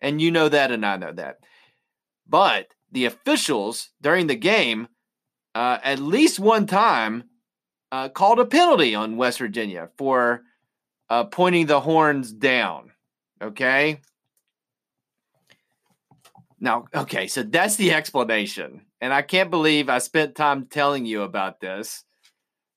And 0.00 0.20
you 0.20 0.30
know 0.30 0.48
that, 0.48 0.70
and 0.70 0.84
I 0.84 0.96
know 0.96 1.12
that. 1.12 1.40
But 2.26 2.68
the 2.92 3.04
officials 3.04 3.90
during 4.00 4.26
the 4.26 4.36
game, 4.36 4.88
uh, 5.54 5.78
at 5.82 5.98
least 5.98 6.38
one 6.38 6.66
time, 6.66 7.24
uh, 7.92 8.08
called 8.08 8.38
a 8.38 8.44
penalty 8.44 8.94
on 8.94 9.16
West 9.16 9.38
Virginia 9.38 9.88
for 9.98 10.42
uh, 11.08 11.24
pointing 11.24 11.66
the 11.66 11.80
horns 11.80 12.32
down. 12.32 12.92
Okay. 13.42 14.00
Now, 16.60 16.84
okay, 16.94 17.26
so 17.26 17.42
that's 17.42 17.76
the 17.76 17.92
explanation. 17.92 18.82
And 19.00 19.14
I 19.14 19.22
can't 19.22 19.50
believe 19.50 19.88
I 19.88 19.98
spent 19.98 20.34
time 20.34 20.66
telling 20.66 21.06
you 21.06 21.22
about 21.22 21.60
this, 21.60 22.04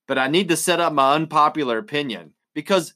but 0.07 0.17
I 0.17 0.29
need 0.29 0.47
to 0.49 0.57
set 0.57 0.79
up 0.79 0.93
my 0.93 1.15
unpopular 1.15 1.77
opinion 1.77 2.33
because 2.55 2.93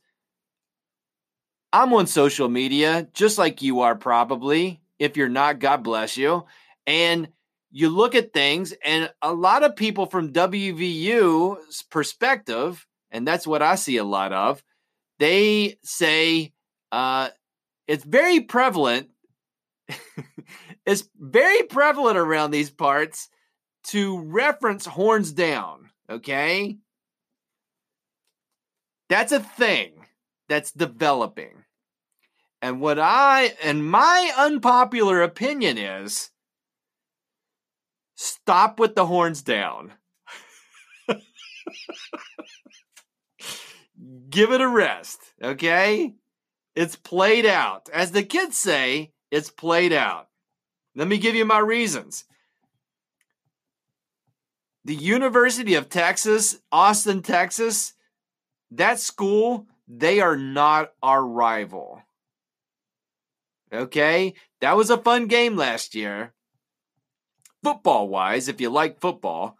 I'm 1.78 1.94
on 1.94 2.08
social 2.08 2.50
media, 2.50 3.08
just 3.14 3.38
like 3.38 3.62
you 3.62 3.82
are, 3.82 3.96
probably. 3.96 4.82
If 4.98 5.16
you're 5.16 5.30
not, 5.30 5.60
God 5.60 5.84
bless 5.84 6.18
you. 6.18 6.46
And 6.88 7.28
you 7.70 7.90
look 7.90 8.16
at 8.16 8.34
things, 8.34 8.74
and 8.84 9.14
a 9.22 9.32
lot 9.32 9.62
of 9.62 9.76
people 9.76 10.08
from 10.08 10.34
WVU's 10.34 11.84
perspective, 11.84 12.88
and 13.12 13.28
that's 13.28 13.46
what 13.46 13.62
I 13.62 13.76
see 13.76 13.98
a 13.98 14.04
lot 14.04 14.34
of, 14.34 14.64
they 15.20 15.78
say 15.84 16.52
uh, 16.92 17.30
it's 17.88 18.04
very 18.04 18.40
prevalent. 18.40 19.10
it's 20.88 21.08
very 21.16 21.62
prevalent 21.62 22.18
around 22.18 22.50
these 22.50 22.72
parts 22.72 23.30
to 23.90 24.20
reference 24.22 24.88
horns 24.88 25.32
down. 25.32 25.92
Okay. 26.10 26.78
That's 29.10 29.32
a 29.32 29.42
thing 29.42 29.92
that's 30.50 30.72
developing. 30.72 31.57
And 32.62 32.82
what 32.82 33.00
I, 33.00 33.54
and 33.64 33.90
my 33.90 34.32
unpopular 34.38 35.22
opinion 35.22 35.78
is 35.78 36.32
stop 38.16 38.80
with 38.80 38.96
the 38.96 39.06
horns 39.06 39.42
down. 39.42 39.94
Give 44.30 44.52
it 44.52 44.62
a 44.62 44.68
rest, 44.68 45.20
okay? 45.42 46.16
It's 46.76 46.96
played 46.96 47.46
out. 47.46 47.90
As 47.94 48.12
the 48.12 48.24
kids 48.24 48.58
say, 48.58 49.12
it's 49.32 49.50
played 49.50 49.94
out. 49.94 50.28
Let 50.96 51.08
me 51.08 51.18
give 51.18 51.36
you 51.36 51.46
my 51.46 51.60
reasons. 51.60 52.26
The 54.84 54.96
University 54.96 55.76
of 55.76 55.90
Texas, 55.90 56.60
Austin, 56.72 57.22
Texas, 57.22 57.94
that 58.72 59.00
school, 59.00 59.68
they 59.88 60.22
are 60.22 60.38
not 60.38 60.94
our 61.04 61.26
rival. 61.26 62.02
Okay? 63.72 64.34
That 64.62 64.78
was 64.78 64.90
a 64.90 64.98
fun 64.98 65.28
game 65.28 65.56
last 65.56 65.96
year. 65.96 66.34
Football 67.64 68.08
wise, 68.08 68.48
if 68.48 68.62
you 68.62 68.70
like 68.70 69.00
football, 69.00 69.58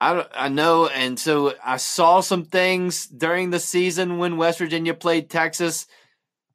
I, 0.00 0.26
I 0.34 0.48
know, 0.48 0.88
and 0.88 1.16
so 1.16 1.54
I 1.64 1.76
saw 1.76 2.20
some 2.20 2.44
things 2.44 3.06
during 3.06 3.50
the 3.50 3.60
season 3.60 4.18
when 4.18 4.36
West 4.36 4.58
Virginia 4.58 4.94
played 4.94 5.30
Texas 5.30 5.86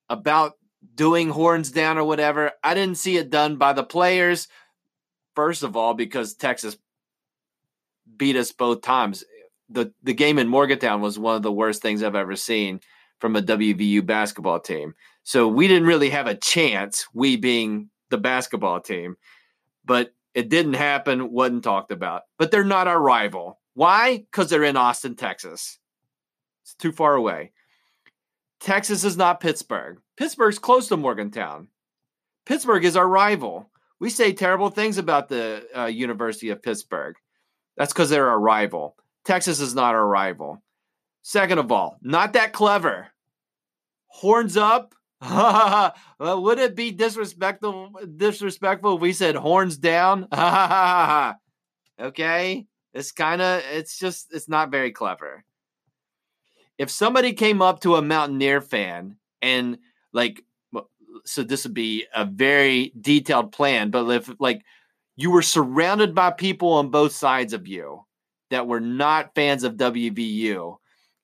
about 0.10 0.58
doing 0.94 1.30
horns 1.30 1.72
down 1.72 1.98
or 1.98 2.04
whatever. 2.04 2.52
I 2.62 2.74
didn't 2.74 2.98
see 2.98 3.16
it 3.16 3.30
done 3.30 3.56
by 3.56 3.72
the 3.72 3.86
players. 3.86 4.50
First 5.34 5.64
of 5.64 5.78
all, 5.78 5.94
because 5.94 6.34
Texas 6.34 6.78
beat 8.18 8.36
us 8.36 8.52
both 8.52 8.82
times. 8.82 9.24
the 9.70 9.94
The 10.04 10.14
game 10.14 10.40
in 10.40 10.50
Morgantown 10.50 11.02
was 11.02 11.18
one 11.18 11.38
of 11.38 11.44
the 11.44 11.52
worst 11.52 11.82
things 11.82 12.04
I've 12.04 12.16
ever 12.16 12.36
seen 12.36 12.82
from 13.20 13.38
a 13.38 13.42
WVU 13.42 14.06
basketball 14.06 14.60
team. 14.60 14.94
So 15.28 15.50
we 15.50 15.68
didn't 15.68 15.90
really 15.90 16.12
have 16.12 16.28
a 16.28 16.36
chance. 16.36 17.06
We 17.14 17.36
being 17.36 17.90
the 18.10 18.18
basketball 18.18 18.80
team, 18.80 19.18
but 19.84 20.14
it 20.34 20.48
didn't 20.48 20.76
happen, 20.76 21.34
wasn't 21.34 21.66
talked 21.66 21.92
about. 21.92 22.22
But 22.40 22.50
they're 22.50 22.64
not 22.64 22.88
our 22.88 23.02
rival. 23.02 23.60
Why? 23.74 24.20
Because 24.20 24.50
they're 24.50 24.64
in 24.64 24.78
Austin, 24.78 25.18
Texas. 25.18 25.80
It's 26.64 26.76
too 26.76 26.94
far 26.94 27.16
away. 27.16 27.52
Texas 28.62 29.04
is 29.04 29.18
not 29.18 29.42
Pittsburgh. 29.42 30.00
Pittsburgh's 30.16 30.60
close 30.60 30.88
to 30.88 30.96
Morgantown. 30.96 31.68
Pittsburgh 32.46 32.86
is 32.86 32.96
our 32.96 33.10
rival. 33.10 33.70
We 34.00 34.10
say 34.10 34.32
terrible 34.32 34.70
things 34.70 34.98
about 34.98 35.28
the 35.28 35.68
uh, 35.78 35.86
University 35.88 36.52
of 36.52 36.64
Pittsburgh. 36.64 37.18
That's 37.76 37.92
because 37.92 38.10
they're 38.10 38.30
our 38.30 38.40
rival. 38.40 38.96
Texas 39.26 39.60
is 39.60 39.76
not 39.76 39.94
our 39.94 40.08
rival. 40.08 40.64
Second 41.22 41.60
of 41.60 41.70
all, 41.70 41.98
not 42.02 42.32
that 42.32 42.54
clever. 42.54 43.08
Horns 44.08 44.56
up, 44.56 44.96
well, 45.22 45.94
would 46.44 46.60
it 46.60 46.76
be 46.76 46.92
disrespectful 46.92 47.92
disrespectful 48.18 48.96
if 48.96 49.02
we 49.02 49.14
said 49.14 49.36
horns 49.36 49.78
down? 49.78 50.28
okay? 52.00 52.66
It's 52.94 53.12
kind 53.12 53.42
of 53.42 53.64
it's 53.72 53.98
just 53.98 54.34
it's 54.34 54.48
not 54.48 54.70
very 54.70 54.92
clever. 54.92 55.44
If 56.78 56.92
somebody 56.92 57.34
came 57.34 57.62
up 57.62 57.80
to 57.82 57.96
a 57.96 58.02
Mountaineer 58.02 58.62
fan 58.62 59.18
and 59.42 59.80
like 60.14 60.44
so 61.26 61.44
this 61.44 61.64
would 61.64 61.74
be 61.74 62.06
a 62.16 62.24
very 62.24 62.94
detailed 63.00 63.52
plan, 63.52 63.90
but 63.90 64.08
if 64.10 64.30
like 64.40 64.64
you 65.16 65.32
were 65.32 65.42
surrounded 65.42 66.14
by 66.14 66.30
people 66.30 66.74
on 66.74 66.90
both 66.90 67.12
sides 67.12 67.54
of 67.54 67.68
you 67.68 68.06
that 68.52 68.68
were 68.68 68.80
not 68.80 69.34
fans 69.34 69.64
of 69.64 69.78
WVU 69.78 70.78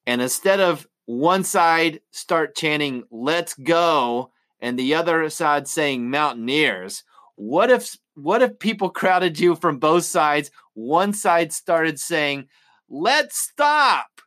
and 0.06 0.22
instead 0.22 0.60
of 0.60 0.88
one 1.06 1.44
side 1.44 2.02
start 2.12 2.56
chanting 2.56 3.04
"Let's 3.12 3.54
go" 3.56 4.32
and 4.60 4.78
the 4.80 4.96
other 4.96 5.30
side 5.30 5.68
saying 5.68 6.10
"Mountaineers." 6.10 7.04
What 7.36 7.70
if 7.70 7.98
what 8.16 8.42
if 8.42 8.60
people 8.60 8.90
crowded 8.90 9.40
you 9.40 9.56
from 9.56 9.80
both 9.80 10.06
sides? 10.06 10.52
One 10.74 11.14
side 11.14 11.52
started 11.52 12.00
saying 12.00 12.48
"Let's 12.90 13.40
stop," 13.40 14.22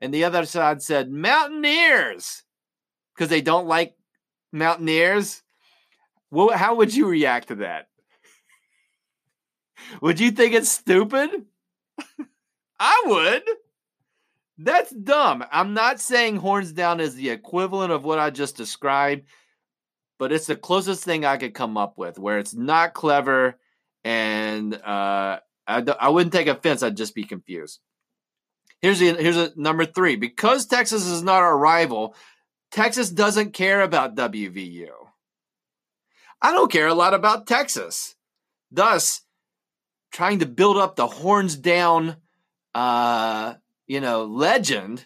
and 0.00 0.12
the 0.12 0.24
other 0.24 0.44
side 0.44 0.82
said 0.82 1.10
"Mountaineers" 1.10 2.42
because 3.14 3.28
they 3.28 3.42
don't 3.42 3.66
like 3.66 3.94
Mountaineers. 4.52 5.42
Well, 6.30 6.56
how 6.56 6.76
would 6.76 6.94
you 6.94 7.06
react 7.06 7.48
to 7.48 7.56
that? 7.56 7.88
Would 10.00 10.20
you 10.20 10.30
think 10.30 10.54
it's 10.54 10.70
stupid? 10.70 11.30
I 12.80 13.02
would. 13.06 13.42
That's 14.64 14.92
dumb. 14.92 15.44
I'm 15.50 15.74
not 15.74 16.00
saying 16.00 16.36
horns 16.36 16.72
down 16.72 17.00
is 17.00 17.14
the 17.14 17.30
equivalent 17.30 17.90
of 17.90 18.04
what 18.04 18.20
I 18.20 18.30
just 18.30 18.56
described, 18.56 19.26
but 20.18 20.30
it's 20.30 20.46
the 20.46 20.54
closest 20.54 21.02
thing 21.02 21.24
I 21.24 21.36
could 21.36 21.52
come 21.52 21.76
up 21.76 21.98
with 21.98 22.18
where 22.18 22.38
it's 22.38 22.54
not 22.54 22.94
clever 22.94 23.58
and 24.04 24.74
uh, 24.74 25.40
wouldn't 25.68 26.32
take 26.32 26.46
offense. 26.46 26.82
I'd 26.82 26.96
just 26.96 27.14
be 27.14 27.24
confused. 27.24 27.80
Here's 28.80 29.02
a, 29.02 29.14
here's 29.14 29.36
a 29.36 29.52
number 29.56 29.84
three. 29.84 30.14
Because 30.14 30.66
Texas 30.66 31.06
is 31.06 31.24
not 31.24 31.42
our 31.42 31.56
rival, 31.56 32.14
Texas 32.70 33.10
doesn't 33.10 33.54
care 33.54 33.80
about 33.80 34.14
WVU. 34.14 34.90
I 36.40 36.52
don't 36.52 36.70
care 36.70 36.86
a 36.86 36.94
lot 36.94 37.14
about 37.14 37.48
Texas. 37.48 38.14
Thus, 38.70 39.22
trying 40.12 40.38
to 40.38 40.46
build 40.46 40.76
up 40.76 40.94
the 40.94 41.06
horns 41.08 41.56
down 41.56 42.16
uh, 42.74 43.54
you 43.92 44.00
know, 44.00 44.24
legend 44.24 45.04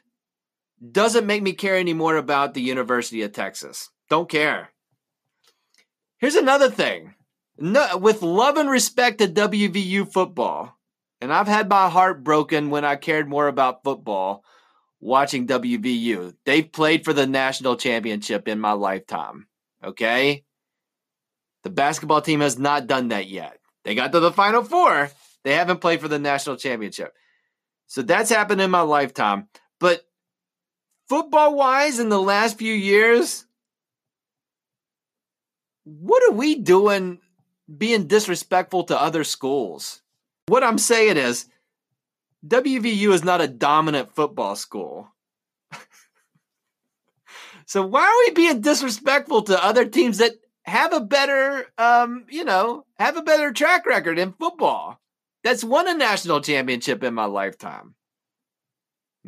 doesn't 0.92 1.27
make 1.27 1.42
me 1.42 1.53
care 1.53 1.77
anymore 1.77 2.16
about 2.16 2.55
the 2.55 2.62
University 2.62 3.22
of 3.22 3.33
Texas. 3.33 3.90
Don't 4.09 4.29
care. 4.29 4.70
Here's 6.18 6.37
another 6.37 6.70
thing. 6.70 7.14
No, 7.59 7.96
with 7.96 8.22
love 8.22 8.57
and 8.57 8.70
respect 8.70 9.18
to 9.18 9.27
WVU 9.27 10.12
football, 10.12 10.79
and 11.20 11.33
I've 11.33 11.49
had 11.49 11.68
my 11.68 11.88
heart 11.88 12.22
broken 12.22 12.70
when 12.70 12.85
I 12.85 12.94
cared 12.94 13.29
more 13.29 13.49
about 13.49 13.83
football 13.83 14.44
watching 15.01 15.49
WVU. 15.49 16.37
They've 16.44 16.70
played 16.70 17.05
for 17.05 17.12
the 17.12 17.27
national 17.27 17.75
championship 17.79 18.46
in 18.46 18.61
my 18.61 18.72
lifetime. 18.72 19.49
Okay? 19.83 20.44
The 21.64 21.70
basketball 21.70 22.22
team 22.22 22.38
has 22.38 22.57
not 22.57 22.87
done 22.87 23.09
that 23.09 23.27
yet. 23.27 23.59
They 23.83 23.96
got 23.96 24.12
to 24.12 24.20
the 24.20 24.31
Final 24.31 24.62
Four. 24.62 25.11
They 25.42 25.55
haven't 25.55 25.81
played 25.81 26.01
for 26.01 26.09
the 26.09 26.20
national 26.20 26.55
championship. 26.55 27.12
So 27.87 28.03
that's 28.03 28.31
happened 28.31 28.61
in 28.61 28.70
my 28.70 28.81
lifetime. 28.81 29.49
But 29.79 30.07
football 31.09 31.55
wise, 31.55 31.99
in 31.99 32.09
the 32.09 32.20
last 32.20 32.59
few 32.59 32.72
years, 32.72 33.46
what 35.85 36.22
are 36.29 36.35
we 36.35 36.57
doing 36.57 37.20
being 37.79 38.07
disrespectful 38.07 38.85
to 38.85 39.01
other 39.01 39.25
schools? 39.25 40.03
What 40.46 40.64
I'm 40.64 40.79
saying 40.79 41.16
is, 41.16 41.46
WVU 42.46 43.12
is 43.12 43.25
not 43.25 43.40
a 43.40 43.49
dominant 43.49 44.14
football 44.14 44.57
school. 44.57 45.09
so 47.66 47.87
why 47.87 48.03
are 48.03 48.27
we 48.27 48.35
being 48.35 48.61
disrespectful 48.61 49.42
to 49.42 49.64
other 49.64 49.85
teams 49.85 50.18
that 50.18 50.33
have 50.64 50.92
a 50.92 51.01
better, 51.01 51.66
um, 51.79 52.25
you 52.29 52.44
know, 52.44 52.85
have 52.99 53.16
a 53.16 53.22
better 53.22 53.53
track 53.53 53.87
record 53.87 54.18
in 54.18 54.33
football? 54.33 55.01
That's 55.46 55.62
won 55.62 55.87
a 55.87 55.94
national 55.94 56.40
championship 56.40 57.04
in 57.04 57.14
my 57.14 57.26
lifetime. 57.26 57.94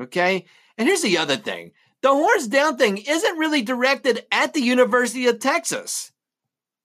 Okay, 0.01 0.47
and 0.77 0.89
here's 0.89 1.03
the 1.03 1.19
other 1.19 1.37
thing: 1.37 1.71
the 2.03 2.09
horns 2.09 2.49
down 2.49 2.77
thing 2.77 2.97
isn't 2.99 3.39
really 3.39 3.63
directed 3.63 4.27
at 4.33 4.53
the 4.53 4.61
University 4.61 5.29
of 5.29 5.39
Texas. 5.39 6.11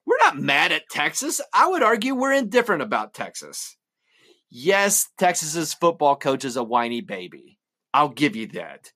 We're 0.05 0.19
not 0.21 0.37
mad 0.37 0.71
at 0.71 0.87
Texas. 0.87 1.41
I 1.51 1.67
would 1.67 1.81
argue 1.81 2.13
we're 2.13 2.33
indifferent 2.33 2.83
about 2.83 3.15
Texas. 3.15 3.75
Yes, 4.51 5.09
Texas's 5.17 5.73
football 5.73 6.15
coach 6.15 6.45
is 6.45 6.55
a 6.55 6.63
whiny 6.63 7.01
baby. 7.01 7.57
I'll 7.91 8.09
give 8.09 8.35
you 8.35 8.45
that. 8.49 8.91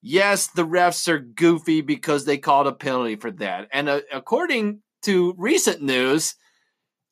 Yes, 0.00 0.46
the 0.46 0.64
refs 0.64 1.08
are 1.08 1.18
goofy 1.18 1.80
because 1.80 2.26
they 2.26 2.38
called 2.38 2.68
a 2.68 2.72
penalty 2.72 3.16
for 3.16 3.32
that. 3.32 3.66
And 3.72 3.88
uh, 3.88 4.02
according 4.12 4.82
to 5.02 5.34
recent 5.36 5.82
news, 5.82 6.36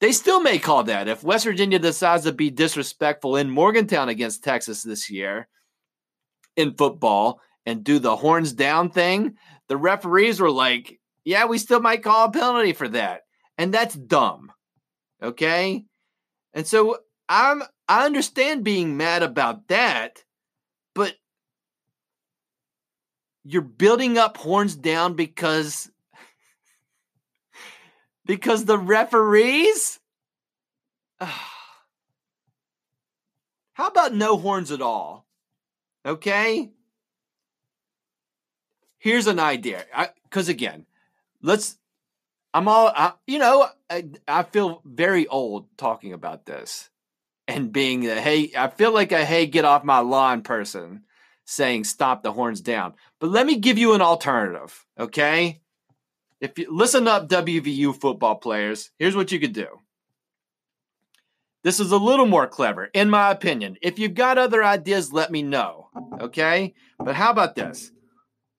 they 0.00 0.12
still 0.12 0.40
may 0.40 0.58
call 0.58 0.84
that. 0.84 1.08
If 1.08 1.24
West 1.24 1.44
Virginia 1.44 1.78
decides 1.78 2.24
to 2.24 2.32
be 2.32 2.50
disrespectful 2.50 3.36
in 3.36 3.50
Morgantown 3.50 4.08
against 4.08 4.44
Texas 4.44 4.82
this 4.82 5.10
year 5.10 5.48
in 6.56 6.74
football 6.74 7.40
and 7.66 7.82
do 7.82 7.98
the 7.98 8.16
horns 8.16 8.52
down 8.52 8.90
thing, 8.90 9.36
the 9.68 9.76
referees 9.76 10.40
were 10.40 10.50
like, 10.50 11.00
yeah, 11.24 11.46
we 11.46 11.58
still 11.58 11.80
might 11.80 12.02
call 12.02 12.26
a 12.26 12.30
penalty 12.30 12.72
for 12.72 12.88
that. 12.88 13.22
And 13.58 13.74
that's 13.74 13.94
dumb. 13.94 14.52
Okay? 15.22 15.84
And 16.54 16.66
so 16.66 16.98
I'm 17.28 17.62
I 17.88 18.06
understand 18.06 18.64
being 18.64 18.96
mad 18.96 19.22
about 19.22 19.68
that, 19.68 20.22
but 20.94 21.14
you're 23.44 23.62
building 23.62 24.18
up 24.18 24.36
horns 24.36 24.76
down 24.76 25.14
because 25.14 25.90
because 28.28 28.64
the 28.66 28.78
referees 28.78 29.98
How 33.72 33.86
about 33.86 34.14
no 34.14 34.36
horns 34.36 34.72
at 34.72 34.82
all? 34.82 35.26
Okay? 36.04 36.72
Here's 38.98 39.26
an 39.28 39.38
idea. 39.38 39.84
Cuz 40.30 40.48
again, 40.48 40.86
let's 41.42 41.78
I'm 42.52 42.68
all 42.68 42.92
I, 42.94 43.12
you 43.26 43.38
know, 43.38 43.68
I, 43.88 44.08
I 44.26 44.42
feel 44.42 44.82
very 44.84 45.26
old 45.28 45.76
talking 45.76 46.12
about 46.12 46.46
this 46.46 46.90
and 47.46 47.72
being 47.72 48.08
a 48.08 48.20
hey, 48.20 48.52
I 48.56 48.68
feel 48.68 48.92
like 48.92 49.12
a 49.12 49.24
hey, 49.24 49.46
get 49.46 49.64
off 49.64 49.84
my 49.84 50.00
lawn 50.00 50.42
person 50.42 51.04
saying 51.44 51.84
stop 51.84 52.22
the 52.22 52.32
horns 52.32 52.60
down. 52.60 52.94
But 53.20 53.30
let 53.30 53.46
me 53.46 53.56
give 53.56 53.78
you 53.78 53.94
an 53.94 54.02
alternative, 54.02 54.84
okay? 54.98 55.62
If 56.40 56.58
you 56.58 56.68
listen 56.70 57.08
up, 57.08 57.28
WVU 57.28 58.00
football 58.00 58.36
players, 58.36 58.90
here's 58.98 59.16
what 59.16 59.32
you 59.32 59.40
could 59.40 59.52
do. 59.52 59.66
This 61.64 61.80
is 61.80 61.90
a 61.90 61.98
little 61.98 62.26
more 62.26 62.46
clever, 62.46 62.84
in 62.94 63.10
my 63.10 63.30
opinion. 63.30 63.76
If 63.82 63.98
you've 63.98 64.14
got 64.14 64.38
other 64.38 64.62
ideas, 64.62 65.12
let 65.12 65.32
me 65.32 65.42
know, 65.42 65.88
okay? 66.20 66.74
But 66.98 67.16
how 67.16 67.30
about 67.30 67.56
this? 67.56 67.90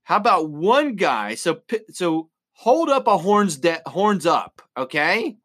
How 0.03 0.17
about 0.17 0.49
one 0.49 0.95
guy? 0.95 1.35
So, 1.35 1.61
so 1.91 2.29
hold 2.51 2.89
up 2.89 3.07
a 3.07 3.17
horns 3.17 3.57
de- 3.57 3.81
horns 3.85 4.25
up, 4.25 4.61
okay? 4.75 5.37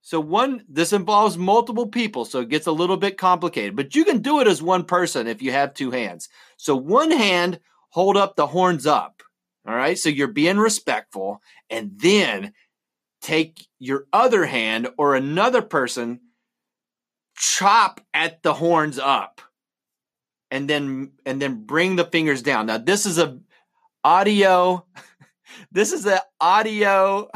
So 0.00 0.18
one 0.18 0.64
this 0.68 0.92
involves 0.92 1.38
multiple 1.38 1.86
people, 1.86 2.24
so 2.24 2.40
it 2.40 2.48
gets 2.48 2.66
a 2.66 2.72
little 2.72 2.96
bit 2.96 3.16
complicated, 3.16 3.76
but 3.76 3.94
you 3.94 4.04
can 4.04 4.18
do 4.18 4.40
it 4.40 4.48
as 4.48 4.60
one 4.60 4.82
person 4.84 5.28
if 5.28 5.40
you 5.40 5.52
have 5.52 5.74
two 5.74 5.92
hands. 5.92 6.28
So 6.56 6.74
one 6.74 7.12
hand 7.12 7.60
hold 7.90 8.16
up 8.16 8.34
the 8.34 8.48
horns 8.48 8.84
up. 8.84 9.22
All 9.66 9.74
right? 9.74 9.98
So 9.98 10.08
you're 10.08 10.28
being 10.28 10.58
respectful 10.58 11.40
and 11.70 11.92
then 11.98 12.52
take 13.20 13.66
your 13.78 14.06
other 14.12 14.46
hand 14.46 14.88
or 14.98 15.14
another 15.14 15.62
person 15.62 16.20
chop 17.36 18.00
at 18.12 18.42
the 18.42 18.54
horns 18.54 18.98
up 18.98 19.40
and 20.50 20.68
then 20.68 21.12
and 21.24 21.40
then 21.40 21.64
bring 21.64 21.96
the 21.96 22.04
fingers 22.04 22.42
down. 22.42 22.66
Now 22.66 22.78
this 22.78 23.06
is 23.06 23.18
a 23.18 23.38
audio 24.04 24.86
this 25.72 25.92
is 25.92 26.06
an 26.06 26.18
audio 26.40 27.28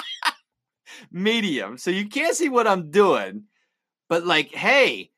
medium. 1.10 1.78
So 1.78 1.90
you 1.90 2.08
can't 2.08 2.36
see 2.36 2.48
what 2.48 2.66
I'm 2.66 2.90
doing. 2.90 3.44
But 4.08 4.26
like, 4.26 4.54
hey, 4.54 5.10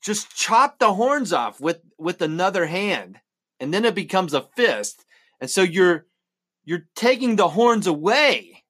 just 0.00 0.34
chop 0.36 0.78
the 0.78 0.94
horns 0.94 1.32
off 1.32 1.60
with 1.60 1.80
with 1.98 2.22
another 2.22 2.66
hand 2.66 3.20
and 3.60 3.72
then 3.72 3.84
it 3.84 3.94
becomes 3.94 4.34
a 4.34 4.48
fist. 4.56 5.04
And 5.44 5.50
so 5.50 5.60
you're 5.60 6.06
you're 6.64 6.86
taking 6.94 7.36
the 7.36 7.48
horns 7.48 7.86
away. 7.86 8.64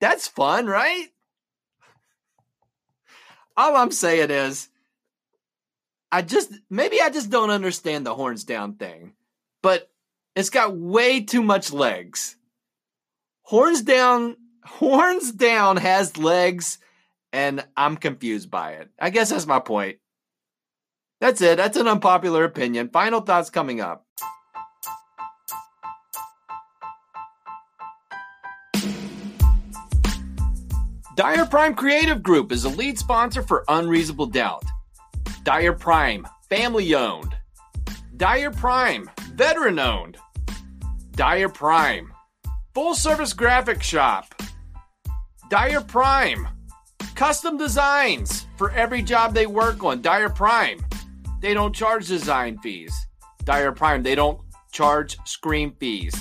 That's 0.00 0.26
fun, 0.26 0.64
right? 0.64 1.08
All 3.58 3.76
I'm 3.76 3.90
saying 3.90 4.30
is 4.30 4.70
I 6.10 6.22
just 6.22 6.50
maybe 6.70 6.98
I 7.02 7.10
just 7.10 7.28
don't 7.28 7.50
understand 7.50 8.06
the 8.06 8.14
horns 8.14 8.44
down 8.44 8.76
thing. 8.76 9.12
But 9.62 9.90
it's 10.34 10.48
got 10.48 10.74
way 10.74 11.20
too 11.20 11.42
much 11.42 11.74
legs. 11.74 12.36
Horns 13.42 13.82
down 13.82 14.38
Horns 14.64 15.30
Down 15.30 15.76
has 15.76 16.16
legs, 16.16 16.78
and 17.34 17.66
I'm 17.76 17.98
confused 17.98 18.50
by 18.50 18.76
it. 18.76 18.88
I 18.98 19.10
guess 19.10 19.28
that's 19.28 19.46
my 19.46 19.60
point. 19.60 19.98
That's 21.20 21.42
it. 21.42 21.58
That's 21.58 21.76
an 21.76 21.86
unpopular 21.86 22.44
opinion. 22.44 22.88
Final 22.88 23.20
thoughts 23.20 23.50
coming 23.50 23.82
up. 23.82 24.06
Dyer 31.16 31.44
Prime 31.44 31.74
Creative 31.74 32.22
Group 32.22 32.52
is 32.52 32.64
a 32.64 32.68
lead 32.68 32.96
sponsor 32.96 33.42
for 33.42 33.64
Unreasonable 33.66 34.26
Doubt. 34.26 34.62
Dyer 35.42 35.72
Prime, 35.72 36.26
family 36.48 36.94
owned. 36.94 37.34
Dyer 38.16 38.52
Prime, 38.52 39.10
veteran 39.32 39.80
owned. 39.80 40.18
Dyer 41.10 41.48
Prime, 41.48 42.12
full 42.74 42.94
service 42.94 43.32
graphic 43.32 43.82
shop. 43.82 44.40
Dyer 45.48 45.80
Prime. 45.80 46.46
Custom 47.16 47.58
designs 47.58 48.46
for 48.56 48.70
every 48.70 49.02
job 49.02 49.34
they 49.34 49.46
work 49.46 49.82
on. 49.82 50.00
Dyer 50.00 50.30
Prime. 50.30 50.78
They 51.40 51.54
don't 51.54 51.74
charge 51.74 52.06
design 52.06 52.58
fees. 52.58 52.94
Dyer 53.42 53.72
Prime. 53.72 54.04
They 54.04 54.14
don't 54.14 54.40
charge 54.70 55.18
screen 55.24 55.74
fees. 55.80 56.14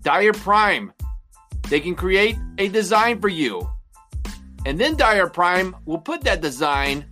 Dyer 0.00 0.32
Prime. 0.32 0.90
They 1.68 1.80
can 1.80 1.94
create 1.94 2.38
a 2.56 2.68
design 2.68 3.20
for 3.20 3.28
you. 3.28 3.70
And 4.66 4.78
then 4.78 4.96
Dyer 4.96 5.28
Prime 5.28 5.74
will 5.86 5.98
put 5.98 6.22
that 6.22 6.40
design. 6.40 7.04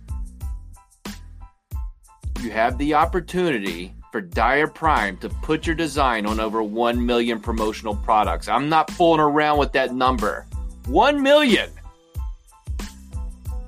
You 2.41 2.51
have 2.51 2.77
the 2.77 2.93
opportunity 2.93 3.93
for 4.11 4.21
Dyer 4.21 4.67
Prime 4.67 5.17
to 5.17 5.29
put 5.29 5.67
your 5.67 5.75
design 5.75 6.25
on 6.25 6.39
over 6.39 6.63
1 6.63 7.05
million 7.05 7.39
promotional 7.39 7.95
products. 7.95 8.47
I'm 8.47 8.69
not 8.69 8.89
fooling 8.91 9.19
around 9.19 9.59
with 9.59 9.71
that 9.73 9.93
number. 9.93 10.45
1 10.87 11.21
million. 11.21 11.69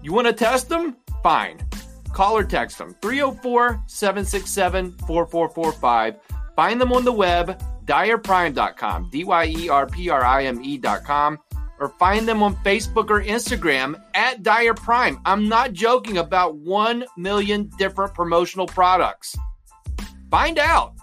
You 0.02 0.14
want 0.14 0.28
to 0.28 0.34
test 0.34 0.70
them? 0.70 0.96
Fine. 1.22 1.60
Call 2.14 2.38
or 2.38 2.44
text 2.44 2.78
them 2.78 2.96
304 3.02 3.84
767 3.88 4.92
4445. 5.08 6.16
Find 6.56 6.82
them 6.82 6.92
on 6.92 7.06
the 7.06 7.12
web, 7.12 7.62
dyerprime.com, 7.86 9.10
D 9.12 9.24
Y 9.24 9.46
E 9.46 9.70
R 9.70 9.88
P 9.88 10.10
R 10.10 10.24
I 10.24 10.46
M 10.46 10.64
E.com, 10.64 11.40
or 11.82 11.90
find 11.90 12.28
them 12.28 12.44
on 12.44 12.56
Facebook 12.58 13.10
or 13.10 13.22
Instagram 13.22 14.02
at 14.14 14.44
Dyer 14.44 14.76
Prime. 14.76 15.20
I'm 15.26 15.50
not 15.50 15.74
joking 15.74 16.20
about 16.20 16.56
1 16.56 17.04
million 17.18 17.70
different 17.78 18.14
promotional 18.14 18.68
products. 18.68 19.36
Find 20.30 20.60
out. 20.60 20.94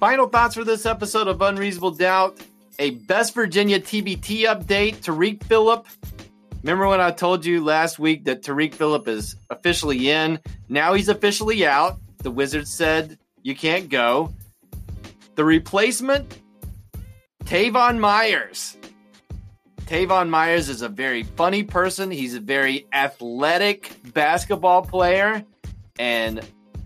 Final 0.00 0.28
thoughts 0.28 0.56
for 0.56 0.64
this 0.64 0.84
episode 0.84 1.28
of 1.28 1.40
Unreasonable 1.40 1.92
Doubt. 1.92 2.40
A 2.80 2.90
Best 2.90 3.34
Virginia 3.34 3.78
TBT 3.78 4.46
update. 4.46 5.00
Tarik 5.00 5.44
Phillip 5.44 5.86
Remember 6.62 6.86
when 6.86 7.00
I 7.00 7.10
told 7.10 7.44
you 7.44 7.62
last 7.64 7.98
week 7.98 8.24
that 8.26 8.44
Tarik 8.44 8.72
Phillip 8.74 9.08
is 9.08 9.34
officially 9.50 10.10
in? 10.10 10.38
Now 10.68 10.94
he's 10.94 11.08
officially 11.08 11.66
out. 11.66 11.98
The 12.18 12.30
Wizards 12.30 12.72
said 12.72 13.18
you 13.42 13.56
can't 13.56 13.88
go. 13.88 14.32
The 15.34 15.44
replacement, 15.44 16.38
Teyvon 17.44 17.98
Myers. 17.98 18.76
Teyvon 19.86 20.28
Myers 20.28 20.68
is 20.68 20.82
a 20.82 20.88
very 20.88 21.24
funny 21.24 21.64
person. 21.64 22.12
He's 22.12 22.34
a 22.34 22.40
very 22.40 22.86
athletic 22.92 23.96
basketball 24.14 24.82
player, 24.82 25.44
and 25.98 26.40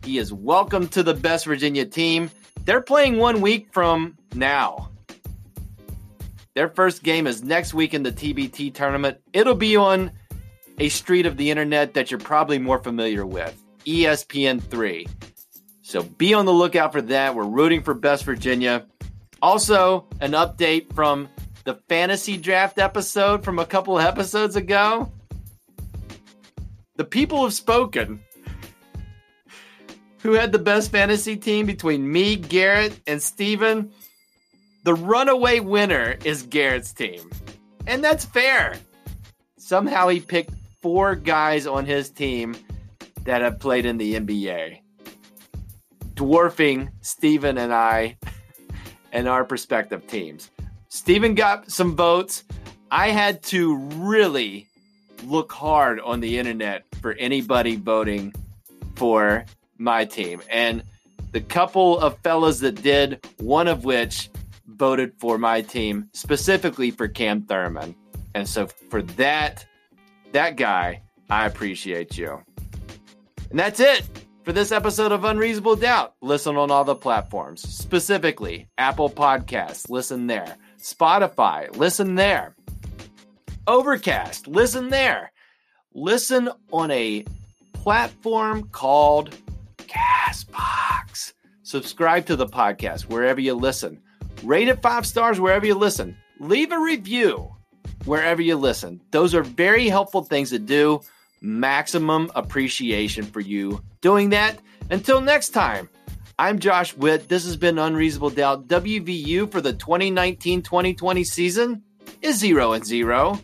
he 0.05 0.17
is 0.17 0.33
welcome 0.33 0.89
to 0.89 1.03
the 1.03 1.13
best 1.13 1.45
Virginia 1.45 1.85
team. 1.85 2.31
They're 2.65 2.81
playing 2.81 3.19
one 3.19 3.43
week 3.43 3.69
from 3.73 4.17
now. 4.35 4.89
Their 6.57 6.71
first 6.71 7.03
game 7.03 7.27
is 7.27 7.45
next 7.45 7.75
week 7.75 7.93
in 7.93 8.03
the 8.03 8.11
TBT 8.11 8.73
tournament. 8.73 9.19
It'll 9.35 9.55
be 9.55 9.77
on 9.77 10.11
a 10.79 10.89
street 10.89 11.27
of 11.27 11.37
the 11.37 11.51
internet 11.51 11.93
that 11.93 12.11
you're 12.11 12.19
probably 12.19 12.59
more 12.59 12.79
familiar 12.79 13.27
with 13.27 13.55
ESPN3. 13.85 15.07
So 15.83 16.03
be 16.03 16.33
on 16.33 16.47
the 16.47 16.55
lookout 16.55 16.93
for 16.93 17.03
that. 17.03 17.35
We're 17.35 17.45
rooting 17.45 17.83
for 17.83 17.93
Best 17.93 18.25
Virginia. 18.25 18.87
Also, 19.43 20.07
an 20.23 20.33
update 20.33 20.95
from 20.95 21.29
the 21.65 21.75
fantasy 21.91 22.39
draft 22.39 22.79
episode 22.79 23.45
from 23.45 23.59
a 23.59 23.67
couple 23.67 23.99
episodes 23.99 24.57
ago. 24.57 25.13
The 26.97 27.05
people 27.05 27.45
have 27.45 27.53
spoken. 27.53 28.25
Who 30.21 30.33
had 30.33 30.53
the 30.53 30.59
best 30.59 30.91
fantasy 30.91 31.37
team 31.37 31.67
between 31.67 32.11
me, 32.11 32.35
Garrett, 32.35 32.99
and 33.07 33.23
Steven? 33.23 33.93
The 34.87 34.95
runaway 34.95 35.59
winner 35.59 36.17
is 36.23 36.45
Garrett's 36.45 36.93
team. 36.93 37.29
And 37.89 38.05
that's 38.05 38.25
fair. 38.25 38.77
Somehow 39.59 40.07
he 40.07 40.21
picked 40.21 40.55
four 40.81 41.17
guys 41.17 41.67
on 41.67 41.85
his 41.85 42.09
team 42.09 42.55
that 43.25 43.43
have 43.43 43.59
played 43.59 43.85
in 43.85 43.99
the 43.99 44.15
NBA, 44.15 44.79
dwarfing 46.15 46.91
Steven 47.01 47.59
and 47.59 47.75
I 47.75 48.17
and 49.13 49.27
our 49.27 49.45
prospective 49.45 50.07
teams. 50.07 50.53
Steven 50.89 51.35
got 51.35 51.69
some 51.69 51.97
votes. 51.97 52.45
I 52.89 53.09
had 53.09 53.43
to 53.45 53.75
really 53.75 54.69
look 55.25 55.51
hard 55.51 55.99
on 55.99 56.21
the 56.21 56.39
internet 56.39 56.85
for 57.03 57.15
anybody 57.15 57.75
voting 57.75 58.33
for 58.95 59.47
my 59.79 60.05
team. 60.05 60.43
And 60.49 60.85
the 61.33 61.41
couple 61.41 61.99
of 61.99 62.17
fellas 62.19 62.61
that 62.61 62.81
did, 62.85 63.27
one 63.39 63.67
of 63.67 63.85
which 63.85 64.31
voted 64.77 65.13
for 65.19 65.39
my 65.39 65.63
team 65.63 66.09
specifically 66.13 66.91
for 66.91 67.09
Cam 67.09 67.43
Thoroughman. 67.43 67.95
And 68.35 68.49
so 68.49 68.67
for 68.91 69.03
that, 69.03 69.67
that 70.33 70.57
guy, 70.57 71.03
I 71.31 71.47
appreciate 71.47 72.17
you. 72.19 72.43
And 73.51 73.59
that's 73.59 73.81
it 73.81 74.09
for 74.45 74.53
this 74.53 74.73
episode 74.73 75.13
of 75.13 75.25
Unreasonable 75.25 75.77
Doubt. 75.77 76.15
Listen 76.21 76.57
on 76.57 76.71
all 76.71 76.85
the 76.85 76.95
platforms, 76.95 77.63
specifically 77.63 78.69
Apple 78.79 79.11
Podcasts, 79.11 79.91
listen 79.91 80.27
there. 80.27 80.57
Spotify, 80.79 81.75
listen 81.77 82.15
there. 82.15 82.55
Overcast, 83.67 84.47
listen 84.47 84.91
there. 84.91 85.33
Listen 85.95 86.51
on 86.73 86.91
a 86.91 87.25
platform 87.73 88.69
called 88.69 89.35
Castbox. 89.79 91.33
Subscribe 91.63 92.27
to 92.27 92.37
the 92.37 92.47
podcast 92.47 93.03
wherever 93.03 93.41
you 93.41 93.55
listen. 93.55 94.01
Rate 94.43 94.69
it 94.69 94.83
five 94.83 95.07
stars 95.07 95.41
wherever 95.41 95.67
you 95.67 95.75
listen. 95.75 96.17
Leave 96.41 96.73
a 96.73 96.79
review 96.79 97.55
wherever 98.05 98.43
you 98.43 98.57
listen. 98.57 99.01
Those 99.11 99.35
are 99.35 99.43
very 99.43 99.89
helpful 99.89 100.23
things 100.23 100.51
to 100.51 100.59
do. 100.59 101.01
Maximum 101.41 102.31
appreciation 102.35 103.25
for 103.25 103.41
you 103.41 103.83
doing 104.01 104.31
that. 104.31 104.59
Until 104.91 105.21
next 105.21 105.51
time, 105.51 105.89
I'm 106.39 106.59
Josh 106.59 106.95
Witt. 106.97 107.29
This 107.29 107.45
has 107.45 107.57
been 107.57 107.79
Unreasonable 107.79 108.31
Doubt. 108.31 108.69
WVU 108.69 109.51
for 109.51 109.61
the 109.61 109.73
2019 109.73 110.63
2020 110.63 111.25
season 111.25 111.83
is 112.23 112.39
0 112.39 112.73
and 112.73 112.85
0. 112.85 113.41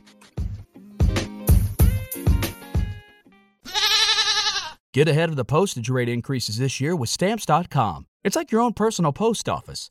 Get 4.93 5.09
ahead 5.09 5.31
of 5.31 5.37
the 5.37 5.45
postage 5.45 5.89
rate 5.89 6.11
increases 6.11 6.59
this 6.59 6.79
year 6.79 6.95
with 6.95 7.09
Stamps.com. 7.09 8.07
It's 8.25 8.37
like 8.37 8.53
your 8.53 8.61
own 8.61 8.75
personal 8.75 9.13
post 9.13 9.49
office. 9.49 9.91